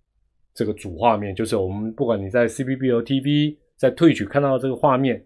[0.55, 5.25] 这个主画面，就是我们不管你在 C B B O T V 在退取看到这个画面。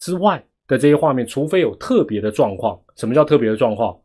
[0.00, 3.98] 之外的这些画面，除非有特别的状况，什么叫特别的状况？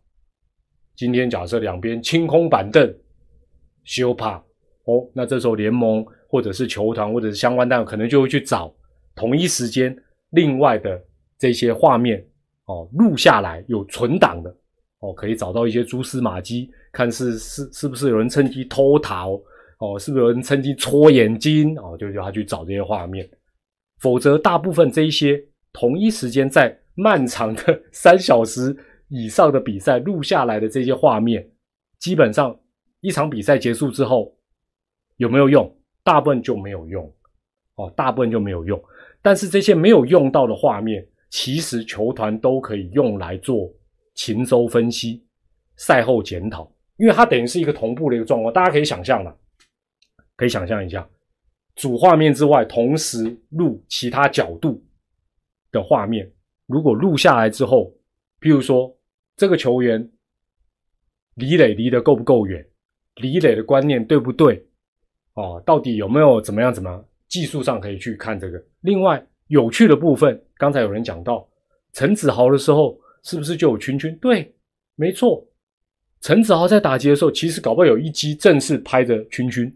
[0.96, 2.96] 今天假设两边清空板凳，
[3.84, 4.42] 休帕
[4.86, 8.74] 哦，那这时候联盟或者是球团或者是相关单位可能就会去找
[9.16, 9.94] 同一时间
[10.30, 11.02] 另外的
[11.38, 12.26] 这些画面
[12.66, 14.56] 哦，录下来有存档的
[15.00, 19.34] 哦，可以找到一些蛛丝马迹，看是是是不是有人趁机偷逃
[19.80, 23.30] 哦，是不是有人趁机戳眼睛哦，就叫他去找这些画面，
[24.00, 25.44] 否则大部分这一些。
[25.72, 28.76] 同一时间在漫长的 三小时
[29.08, 31.48] 以上的比赛录下来的这些画面，
[32.00, 32.60] 基本上
[33.02, 34.36] 一场比赛结束之后
[35.18, 35.72] 有没有用？
[36.04, 37.14] 大部分就没有用
[37.76, 38.84] 哦，大部分就没有用。
[39.22, 43.72] 但是这些没有用到的画面，其实球团都可以用来做
[44.20, 45.26] 勤收分析、
[45.78, 48.52] 赛后检讨，因为它等于是一个同步的一个状况。
[48.52, 49.34] 大家可以想象了，
[50.36, 51.08] 可以想象一下，
[51.76, 54.84] 主画面之外，同时录其他角度。
[55.72, 56.30] 的画面，
[56.66, 57.94] 如果录下来之后，
[58.42, 58.92] 譬如说
[59.38, 60.12] 这个球员
[61.36, 62.68] 李磊离得够不够远，
[63.22, 64.68] 李磊的观念对不对？
[65.36, 66.74] 哦，到底有没有怎么样？
[66.74, 68.60] 怎么技术上可以去看这个？
[68.82, 71.48] 另外有趣的部分，刚才有人讲到
[71.94, 74.16] 陈子豪的时候，是不是就有群群？
[74.18, 74.54] 对，
[74.96, 75.46] 没错，
[76.22, 79.74] 陈子豪在打击的时候，其实搞不好有一击正是拍着群群，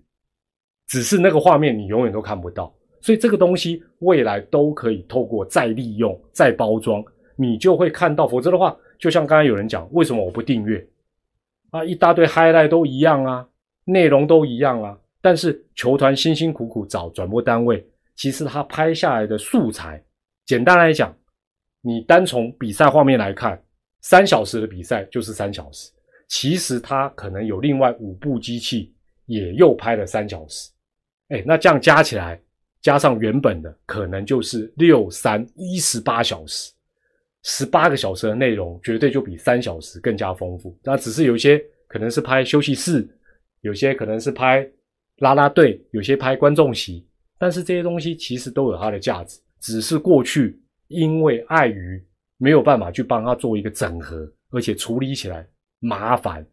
[0.88, 2.74] 只是那个画面你永远都看不到。
[3.02, 7.04] 所以这个东西未来都可以透过再利用、再包装，
[7.36, 8.26] 你就会看到。
[8.26, 10.88] 否则的话，就像刚才有人讲，为什么我不订阅？
[11.72, 13.46] 啊，一大堆 highlight 都一样啊，
[13.84, 14.98] 内容都一样啊。
[15.22, 17.86] 但是球团辛辛苦苦找转播单位，
[18.16, 20.02] 其实他拍下来的素材，
[20.46, 21.14] 简单来讲，
[21.86, 23.62] 你单从比赛画面来看，
[24.02, 25.92] 三小时的比赛就是三小时。
[26.28, 28.92] 其实它可能有另外五部机器
[29.28, 30.72] 也又拍了三小时。
[31.28, 32.42] 哎，那这样加起来。
[32.82, 36.70] 加上原本的，可能就是六三一十八小时，
[37.42, 40.78] 十八个小时的内容，绝对就比三小时更加丰富。
[40.84, 43.08] 那只是有些可能是拍休息室，
[43.62, 44.70] 有些可能是拍
[45.20, 47.08] 拉拉队，有些拍观众席，
[47.40, 50.62] 但是这些东西其实都有它的价值，只是过去
[50.94, 52.02] 因为碍于
[52.38, 55.46] 没有办法去帮他做一个整合，而且处理起来
[55.80, 56.46] 麻烦，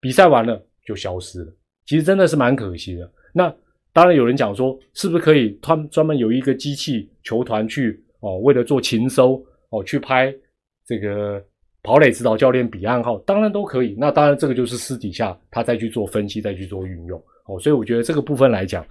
[0.00, 1.52] 比赛完了就消失了。
[1.84, 3.12] 其实真的是蛮可惜的。
[3.34, 3.54] 那。
[3.92, 10.30] 当然有人讲说，是不是可以专专门有一个机器球团去哦，为了做勤收哦，去拍
[10.84, 11.42] 这个
[11.82, 13.96] 跑垒指导教练彼岸号，当然都可以。
[13.96, 17.58] 那当然这个就是私底下他再去做分析，再去做运用哦。
[17.58, 18.86] 所以我觉得这个部分来讲，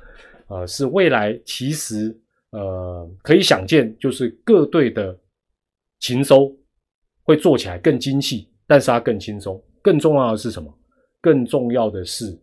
[0.47, 2.09] 呃，是未来其实
[2.55, 5.17] 呃可以想见，就是各队的
[5.99, 6.55] 勤收
[7.23, 9.61] 会做起来更精细，但是它更轻松。
[9.81, 10.73] 更重要的是什么？
[11.21, 12.37] 更重要的是。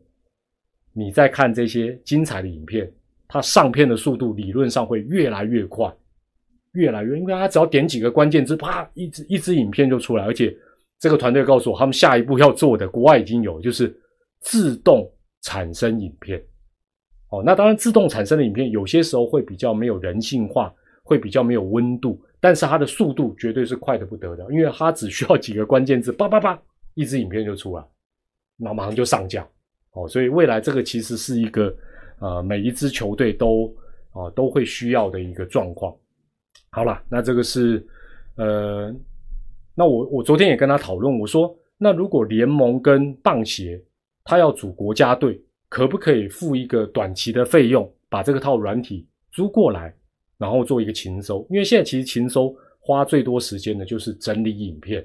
[0.92, 2.92] 你在看这些精彩的影片，
[3.26, 5.90] 它上片的速度理论上会越来越快，
[6.72, 10.24] 越来越，因为它只要点几个关键字，啪，一支一支影片就出来。
[10.24, 10.54] 而且
[10.98, 13.98] 这个团队告诉我，他们下一步要做的，国外已经有，就是
[14.40, 15.10] 自动
[15.40, 16.44] 产生影片。
[17.32, 20.70] 哦，那当然，自动产生的影片有些时候会比较没有人性化，
[21.02, 26.60] 会比较没有温度，但是它的速度绝对是快的不得了，因为它只需要几个关键字，叭叭叭，
[26.92, 27.82] 一支影片就出来，
[28.58, 29.48] 那马上就上架。
[29.92, 31.74] 哦，所以未来这个其实是一个，
[32.20, 33.74] 呃，每一支球队都
[34.10, 35.94] 啊都会需要的一个状况。
[36.68, 37.82] 好了，那这个是
[38.36, 38.94] 呃
[39.74, 43.82] 那我我昨天也跟他讨论，我说那如果联盟跟棒协
[44.22, 45.42] 他要组国家队，
[45.72, 49.90] 可不可以付一个短期的费用，把这个套软体租过来，
[50.36, 51.46] 然后做一个勤收？
[51.48, 55.02] 因为现在其实勤收花最多时间的就是整理影片，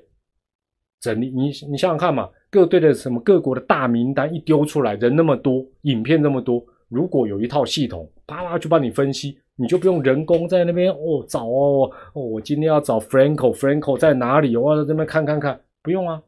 [1.00, 9.40] 整理你你想想看嘛，各队的什么各国的大名单一丢出来，人那么多，影片那么多，如果有一套系统，啪啦就帮你分析。
[9.56, 14.58] 你就不用人工在那边哦找哦哦，我今天要找 Franco，Franco 在哪里？
[14.58, 16.22] 我要在这边看看看，不用啊。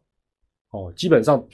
[0.72, 1.46] 哦，基本上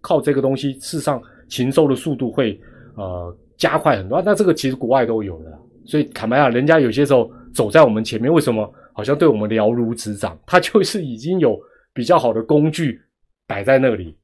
[0.00, 2.60] 靠这个东西，事实上禽兽的速度会
[2.96, 4.22] 呃加快很多。
[4.22, 10.38] 那这个其实国外都有的，所以坦白讲，人家有些时候走在我们前面，为什么好像对我们了如指掌？
[10.46, 11.58] 他就是已经有
[11.92, 13.00] 比较好的工具
[13.46, 14.16] 摆在那里。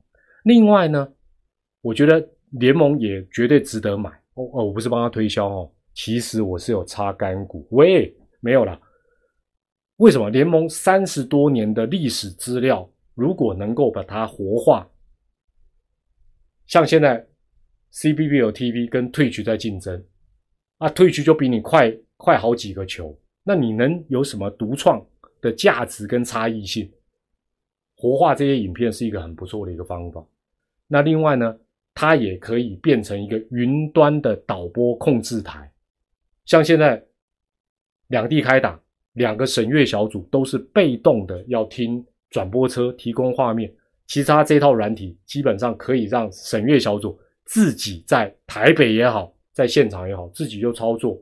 [0.44, 1.08] 另外呢，
[1.82, 5.70] 我觉得联盟也绝对值得买哦哦，我不是帮他推销哦。
[5.92, 8.78] 其实我是有插干股，喂，没有了。
[9.96, 14.88] 为什么联盟三十多年的历史资料，如果能够把它活化，
[16.70, 17.26] 像现在
[17.92, 20.00] CBB 有 TV 跟退区在竞争，
[20.78, 25.04] 啊，退区就比你快快好几个球，那你能有什么独创
[25.40, 26.88] 的价值跟差异性？
[27.96, 30.24] 活化这些影片是一个很不错的一个方法。
[30.86, 31.58] 那另外呢，
[31.92, 35.68] 它也可以变成一个云端的导播控制台。
[36.44, 37.04] 像现在
[38.06, 38.80] 两地开打，
[39.14, 43.74] 两个审阅小组都是被动的，要听转播车提供画面。
[44.10, 51.16] 其实它这套软体基本上可以让审阅小组自己在台北也好，在现场也好，自己就操作。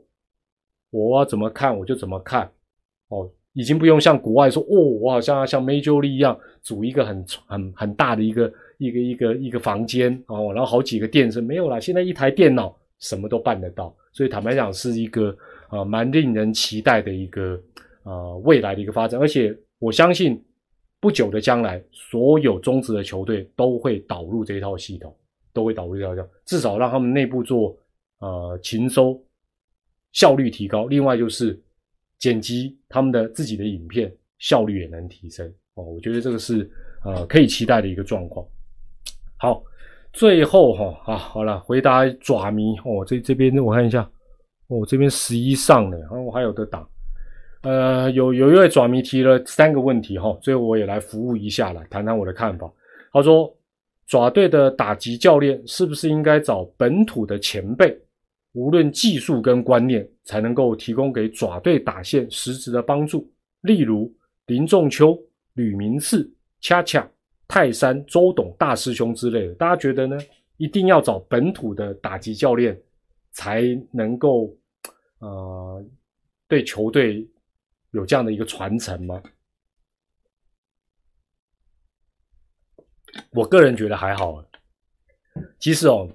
[0.88, 2.50] 我要怎么看我就怎么看。
[3.08, 13.94] 哦，已经不用像国外说，哦，我好像要像 Major 一样组一个很很很大的一个一个一个一个房间哦，然后好几个电视没有了，现在一台电脑什么都办得到。
[14.14, 15.36] 所以坦白讲，是一个
[15.68, 17.60] 啊蛮令人期待的一个
[18.04, 20.42] 呃未来的一个发展，而且我相信
[21.00, 25.14] 不久的将来，所有中职的球队都会导入这一套系统，
[25.52, 27.76] 都会导入这套系统，至少让他们内部做
[28.18, 29.20] 呃勤收
[30.12, 30.86] 效率提高。
[30.86, 31.60] 另外就是
[32.18, 36.70] 剪辑他们的自己的影片效率也能提升哦，我觉得这个是
[37.04, 38.46] 呃可以期待的一个状况。
[39.36, 39.62] 好。
[40.14, 44.10] 最后哈啊，好了，回答爪迷哦，这这边我看一下，
[44.68, 46.80] 哦，这边十一上了，然后我还有的打，
[47.62, 52.70] 呃，有有一位爪迷提了三个问题哈，最后我也来服务一下了，谈谈我的看法。
[53.12, 53.52] 他说，
[54.06, 57.98] 爪队的打击教练是不是应该找本土的前辈，
[58.52, 63.28] 无论技术跟观念，才能够提供给爪队打线实质的帮助？
[63.62, 64.12] 例如
[64.46, 65.18] 林仲秋、
[65.54, 66.30] 吕明次、
[66.60, 67.08] 恰恰。
[67.50, 70.18] 泰山、周董大师兄之类的，大家觉得呢？
[70.58, 72.78] 一定要找本土的打击教练
[73.32, 74.54] 才能够，
[75.20, 75.82] 呃，
[76.46, 77.26] 对球队
[77.98, 79.22] 有这样的一个传承吗？
[83.30, 84.42] 我个人觉得还好。
[85.58, 86.08] 其实哦，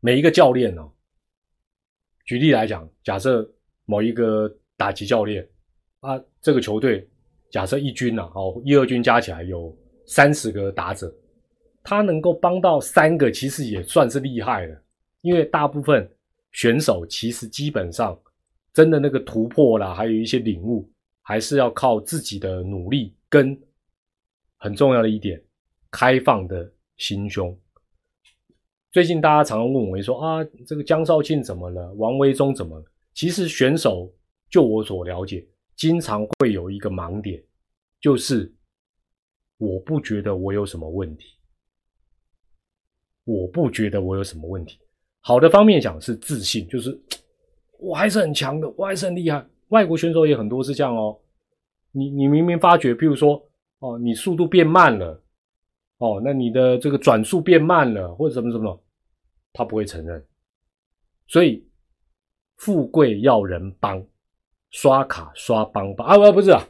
[0.00, 0.92] 每一个教练哦，
[2.24, 3.48] 举例来讲，假设
[3.84, 5.48] 某一个打击教练
[6.00, 7.08] 啊，这个球队
[7.50, 9.74] 假设一军呐，哦，一二军加起来有。
[10.04, 11.14] 三十个打者，
[11.84, 14.82] 他能够帮到三个，其实也算是厉害了。
[15.20, 16.12] 因为大部分
[16.50, 18.20] 选手其实基本上
[18.72, 23.60] 真的那个突破啦，还有一些领悟，还是要靠自己的努力跟
[24.56, 25.42] 很重要的一点，
[25.90, 27.58] 开放的心胸。
[28.90, 31.92] 最近大家常常问我说啊，这个江少庆怎么了？
[31.94, 32.84] 王威忠怎么了？
[33.14, 34.12] 其实选手
[34.50, 35.46] 就我所了解，
[35.76, 37.42] 经常会有一个盲点，
[38.00, 38.52] 就是。
[39.58, 41.36] 我不觉得我有什么问题，
[43.22, 44.76] 我不觉得我有什么问题。
[45.20, 47.00] 好的方面讲是自信，就是
[47.82, 49.44] 我还是很强的，我还是很厉害。
[49.68, 51.18] 外国选手也很多是这样哦。
[51.90, 53.44] 你你明明发觉，譬如说
[53.80, 55.20] 哦，你速度变慢了，
[55.98, 58.82] 哦，那你的这个转速变慢了，或者什么什么，
[59.52, 60.24] 他不会承认。
[61.26, 61.66] 所以
[62.56, 64.04] 富贵要人帮，
[64.70, 66.62] 刷卡刷帮帮啊不不是啊，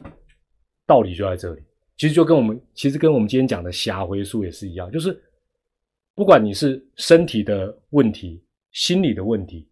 [0.87, 1.61] 道理就在这里。
[1.95, 5.21] 其实就跟我们，其实跟我们今天讲的霞回数也是一样，就是
[6.15, 9.69] 不管你是身体的问题、心理的问题，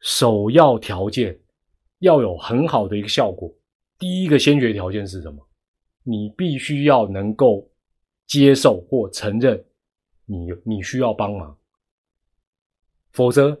[0.00, 1.38] 首要条件
[2.00, 3.52] 要有很好的一个效果。
[3.98, 5.46] 第一个先决条件是什么？
[6.02, 7.70] 你必须要能够
[8.26, 9.62] 接受或承认
[10.26, 11.56] 你你需要帮忙，
[13.12, 13.60] 否则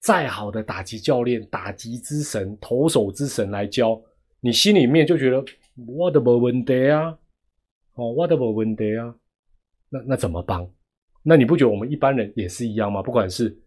[0.00, 4.00] 再好的打击教练、打击之神、投手之神来教，
[4.40, 5.44] 你心里面就觉得。
[5.86, 7.18] 我都没问题啊，
[7.94, 9.14] 哦，我都没问题啊，
[9.88, 10.70] 那那怎么帮？
[11.22, 13.00] 那你不觉得我们一般人也是一样吗？
[13.00, 13.58] 不管是，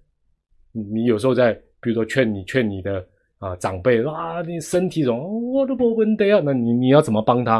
[0.71, 3.05] 你有时候在，比如说劝你劝你的
[3.37, 7.59] 啊长辈啊，你身体怎么，我都不问题啊，那你你要怎么帮他？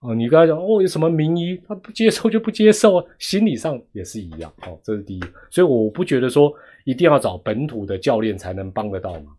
[0.00, 4.52] 哦，你跟他讲哦，有什么名医，他不接受就不接受啊，心理上也是一样。
[4.66, 6.52] 哦，这是第一，所以我不觉得说
[6.84, 9.30] 一定要找本土的教练才能帮得到嘛。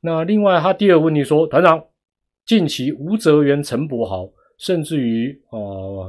[0.00, 1.84] 那另外，他第二个问题说，团长，
[2.46, 5.58] 近期吴泽元、陈柏豪，甚至于啊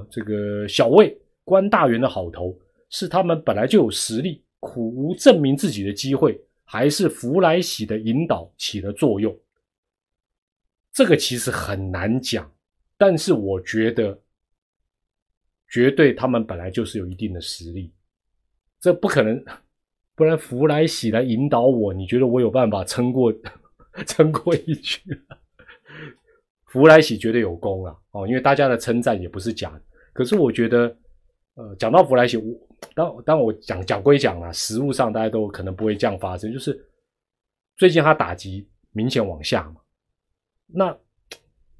[0.09, 2.57] 这个小魏、关大元的好投，
[2.89, 6.39] 是他们本来就有实力，苦无证明自己的机会，
[6.71, 9.37] 还是弗莱喜的引导起了作用？
[10.93, 12.49] 这个其实很难讲，
[12.97, 14.17] 但是我觉得，
[15.67, 17.91] 绝对他们本来就是有一定的实力，
[18.79, 19.43] 这不可能，
[20.15, 23.33] 不然弗莱喜来引导我，你觉得我有办法撑过？
[24.07, 25.01] 撑过一局，
[26.67, 27.93] 弗莱喜绝对有功啊！
[28.11, 29.81] 哦，因为大家的称赞也不是假的。
[30.13, 30.97] 可是我觉得，
[31.55, 32.57] 呃，讲到弗莱喜，我
[32.93, 36.51] 当当我讲讲归讲啦，实物上大家都可能不会这样发生。
[36.51, 36.77] 就是
[37.77, 39.81] 最近他打击明显往下嘛，
[40.67, 40.97] 那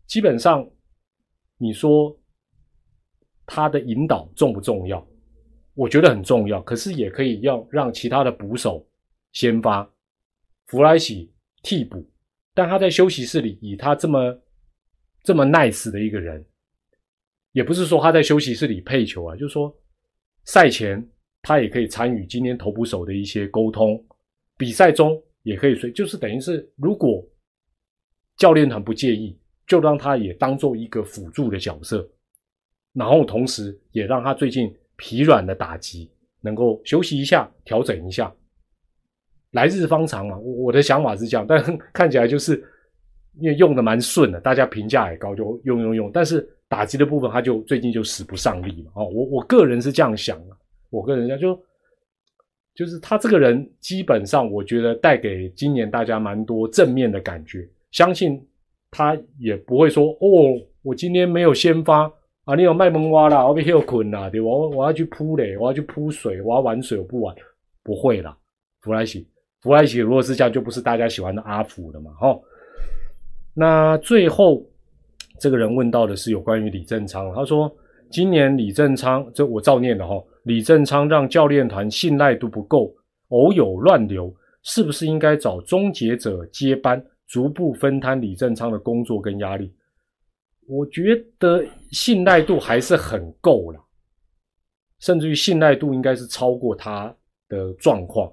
[0.08, 0.70] 基本上
[1.58, 2.18] 你说
[3.46, 5.06] 他的引导重不重要？
[5.74, 6.62] 我觉得很重要。
[6.62, 8.88] 可是也可以要让其他的捕手
[9.32, 9.90] 先发，
[10.68, 11.32] 弗莱喜。
[11.64, 12.04] 替补，
[12.56, 14.42] 但他在休息室里以他这么
[15.22, 16.44] 这么 nice 的一个人，
[17.52, 19.72] 也不是说他在休息室里配球啊，就是说
[20.46, 21.06] 赛前
[21.42, 24.04] 他也可以参与今天投捕手的一些沟通，
[24.58, 27.24] 比赛中也可以随，就是等于是如果
[28.38, 29.38] 教练团不介意，
[29.68, 32.08] 就让他也当做一个辅助的角色，
[32.94, 36.12] 然后同时也让他最近疲软的打击
[36.42, 38.34] 能够休息一下，调整一下。
[39.52, 42.64] 来日方长嘛，我的想法是这样，但看起来就是
[43.40, 46.12] 因为用的蛮顺的，大家评价也高，就用用用。
[46.12, 48.92] 但是打击的部分，他就最近就使不上力嘛。
[48.96, 50.56] 哦，我我个人是这样想的，
[50.90, 51.62] 我个人讲就
[52.74, 57.68] 就是他这个人基本上，我觉得带给今年大家蛮多正面的感觉。
[57.92, 58.42] 相信
[58.90, 62.10] 他也不会说哦，我今天没有先发
[62.46, 67.36] 啊，你有卖萌蛙啦，我被有困啦，对我我要去扑嘞，我要去扑水，我要玩水，我不玩，
[67.84, 68.38] 不会啦，
[68.80, 69.28] 弗莱西。
[69.60, 72.14] 弗莱奇如果是这样，就不是大家喜欢的阿福了嘛？
[72.14, 72.40] 哈，
[73.54, 74.66] 那最后
[75.42, 77.76] 这个人问到的是有关于李正昌，他说
[78.12, 80.24] 今年李正昌，这我照念的哈。
[80.44, 82.96] 李正昌让教练团信赖度不够，
[83.30, 84.32] 偶有乱流，
[84.62, 89.74] 是不是应该找终结者接班，逐步分摊李正昌的工作跟压力？
[90.68, 93.84] 我觉得信赖度还是很够了，
[95.00, 97.12] 甚至于信赖度应该是超过他
[97.50, 98.32] 的状况。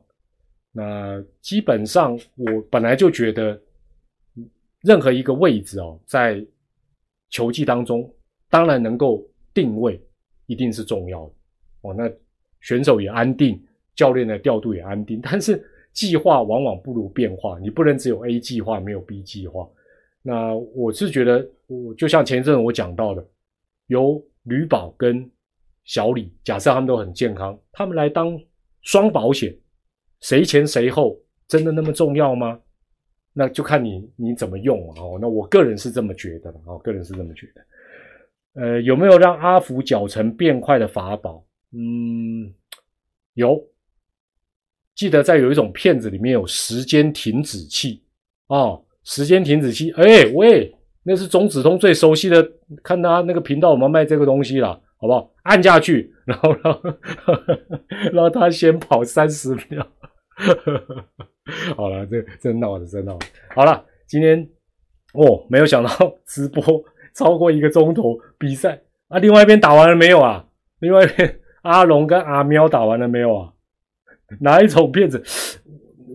[0.73, 3.59] 那基本上，我本来就觉得，
[4.83, 6.45] 任何一个位置哦，在
[7.31, 8.13] 球技当中，
[8.51, 10.01] 当然能够定位，
[10.47, 11.33] 一定是重要的
[11.83, 11.95] 哦。
[11.95, 12.11] 那
[12.61, 13.63] 选手也安定，
[13.95, 15.63] 教练的调度也安定，但是
[15.93, 19.69] 计划往往不如变化，你不能只有 A 计划没有 B 计划。
[20.23, 23.27] 那我是觉得，我就像前一阵我讲到的，
[23.87, 25.31] 由吕宝跟
[25.85, 28.39] 小李，假设他们都很健康，他们来当
[28.83, 29.57] 双保险。
[30.21, 31.17] 谁前谁后
[31.47, 32.61] 真的那么重要吗？
[33.39, 35.17] 那就看你你怎么用哦。
[35.21, 38.61] 那我个人是这么觉得的哦，个人是这么觉得。
[38.61, 41.47] 呃，有没有让阿福脚程变快的法宝？
[41.73, 42.53] 嗯，
[43.35, 43.65] 有。
[44.97, 48.03] 记得在有一种片子里面有时间停止器
[48.49, 49.93] 哦，时间停止器。
[49.93, 50.75] 哎喂，
[51.05, 52.45] 那是中子通最熟悉的，
[52.83, 55.33] 看他那个频道有没有卖这个东西了，好不好？
[55.45, 56.83] 按下去，然后然后
[58.13, 59.87] 让他先跑三十秒。
[61.77, 63.19] 好了，这真闹的，真闹。
[63.55, 64.49] 好了，今天
[65.15, 65.91] 哦，没有想到
[66.27, 66.63] 直播
[67.15, 69.19] 超过一个钟头比赛啊！
[69.19, 70.45] 另外一边打完了没有啊？
[70.81, 73.53] 另外一边阿龙跟阿喵打完了没有啊？
[74.41, 75.23] 哪一种骗子？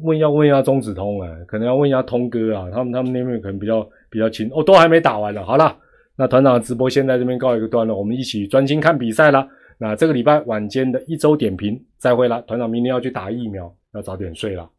[0.01, 5.43] 问要问一下中子通啊，可能要问一下通哥啊，他们他们那边可能比较比较轻哦，都还没打完呢。
[5.43, 5.75] 好了，
[6.15, 9.47] 那团长直播先在这边告一个段落，我们一起专心看比赛了。
[9.79, 13.73] 那这个礼拜晚间的一周点评再会了，团长明天要去打疫苗。
[13.93, 14.69] 要早点睡了，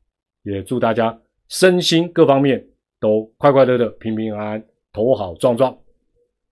[0.43, 2.65] 也祝大家身心各方面
[3.01, 5.77] 都快快乐乐、平平安安、头好壮壮。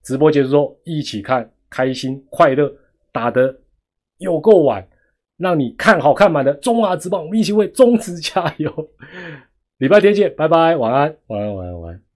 [0.03, 2.73] 直播结束之后，一起看，开心快乐，
[3.13, 3.57] 打得
[4.19, 4.87] 有够晚，
[5.37, 8.91] 让你看好看满的中华之棒，我们一起为中职加油。
[9.79, 12.12] 礼拜天见，拜拜，晚安，晚安，晚安，晚安。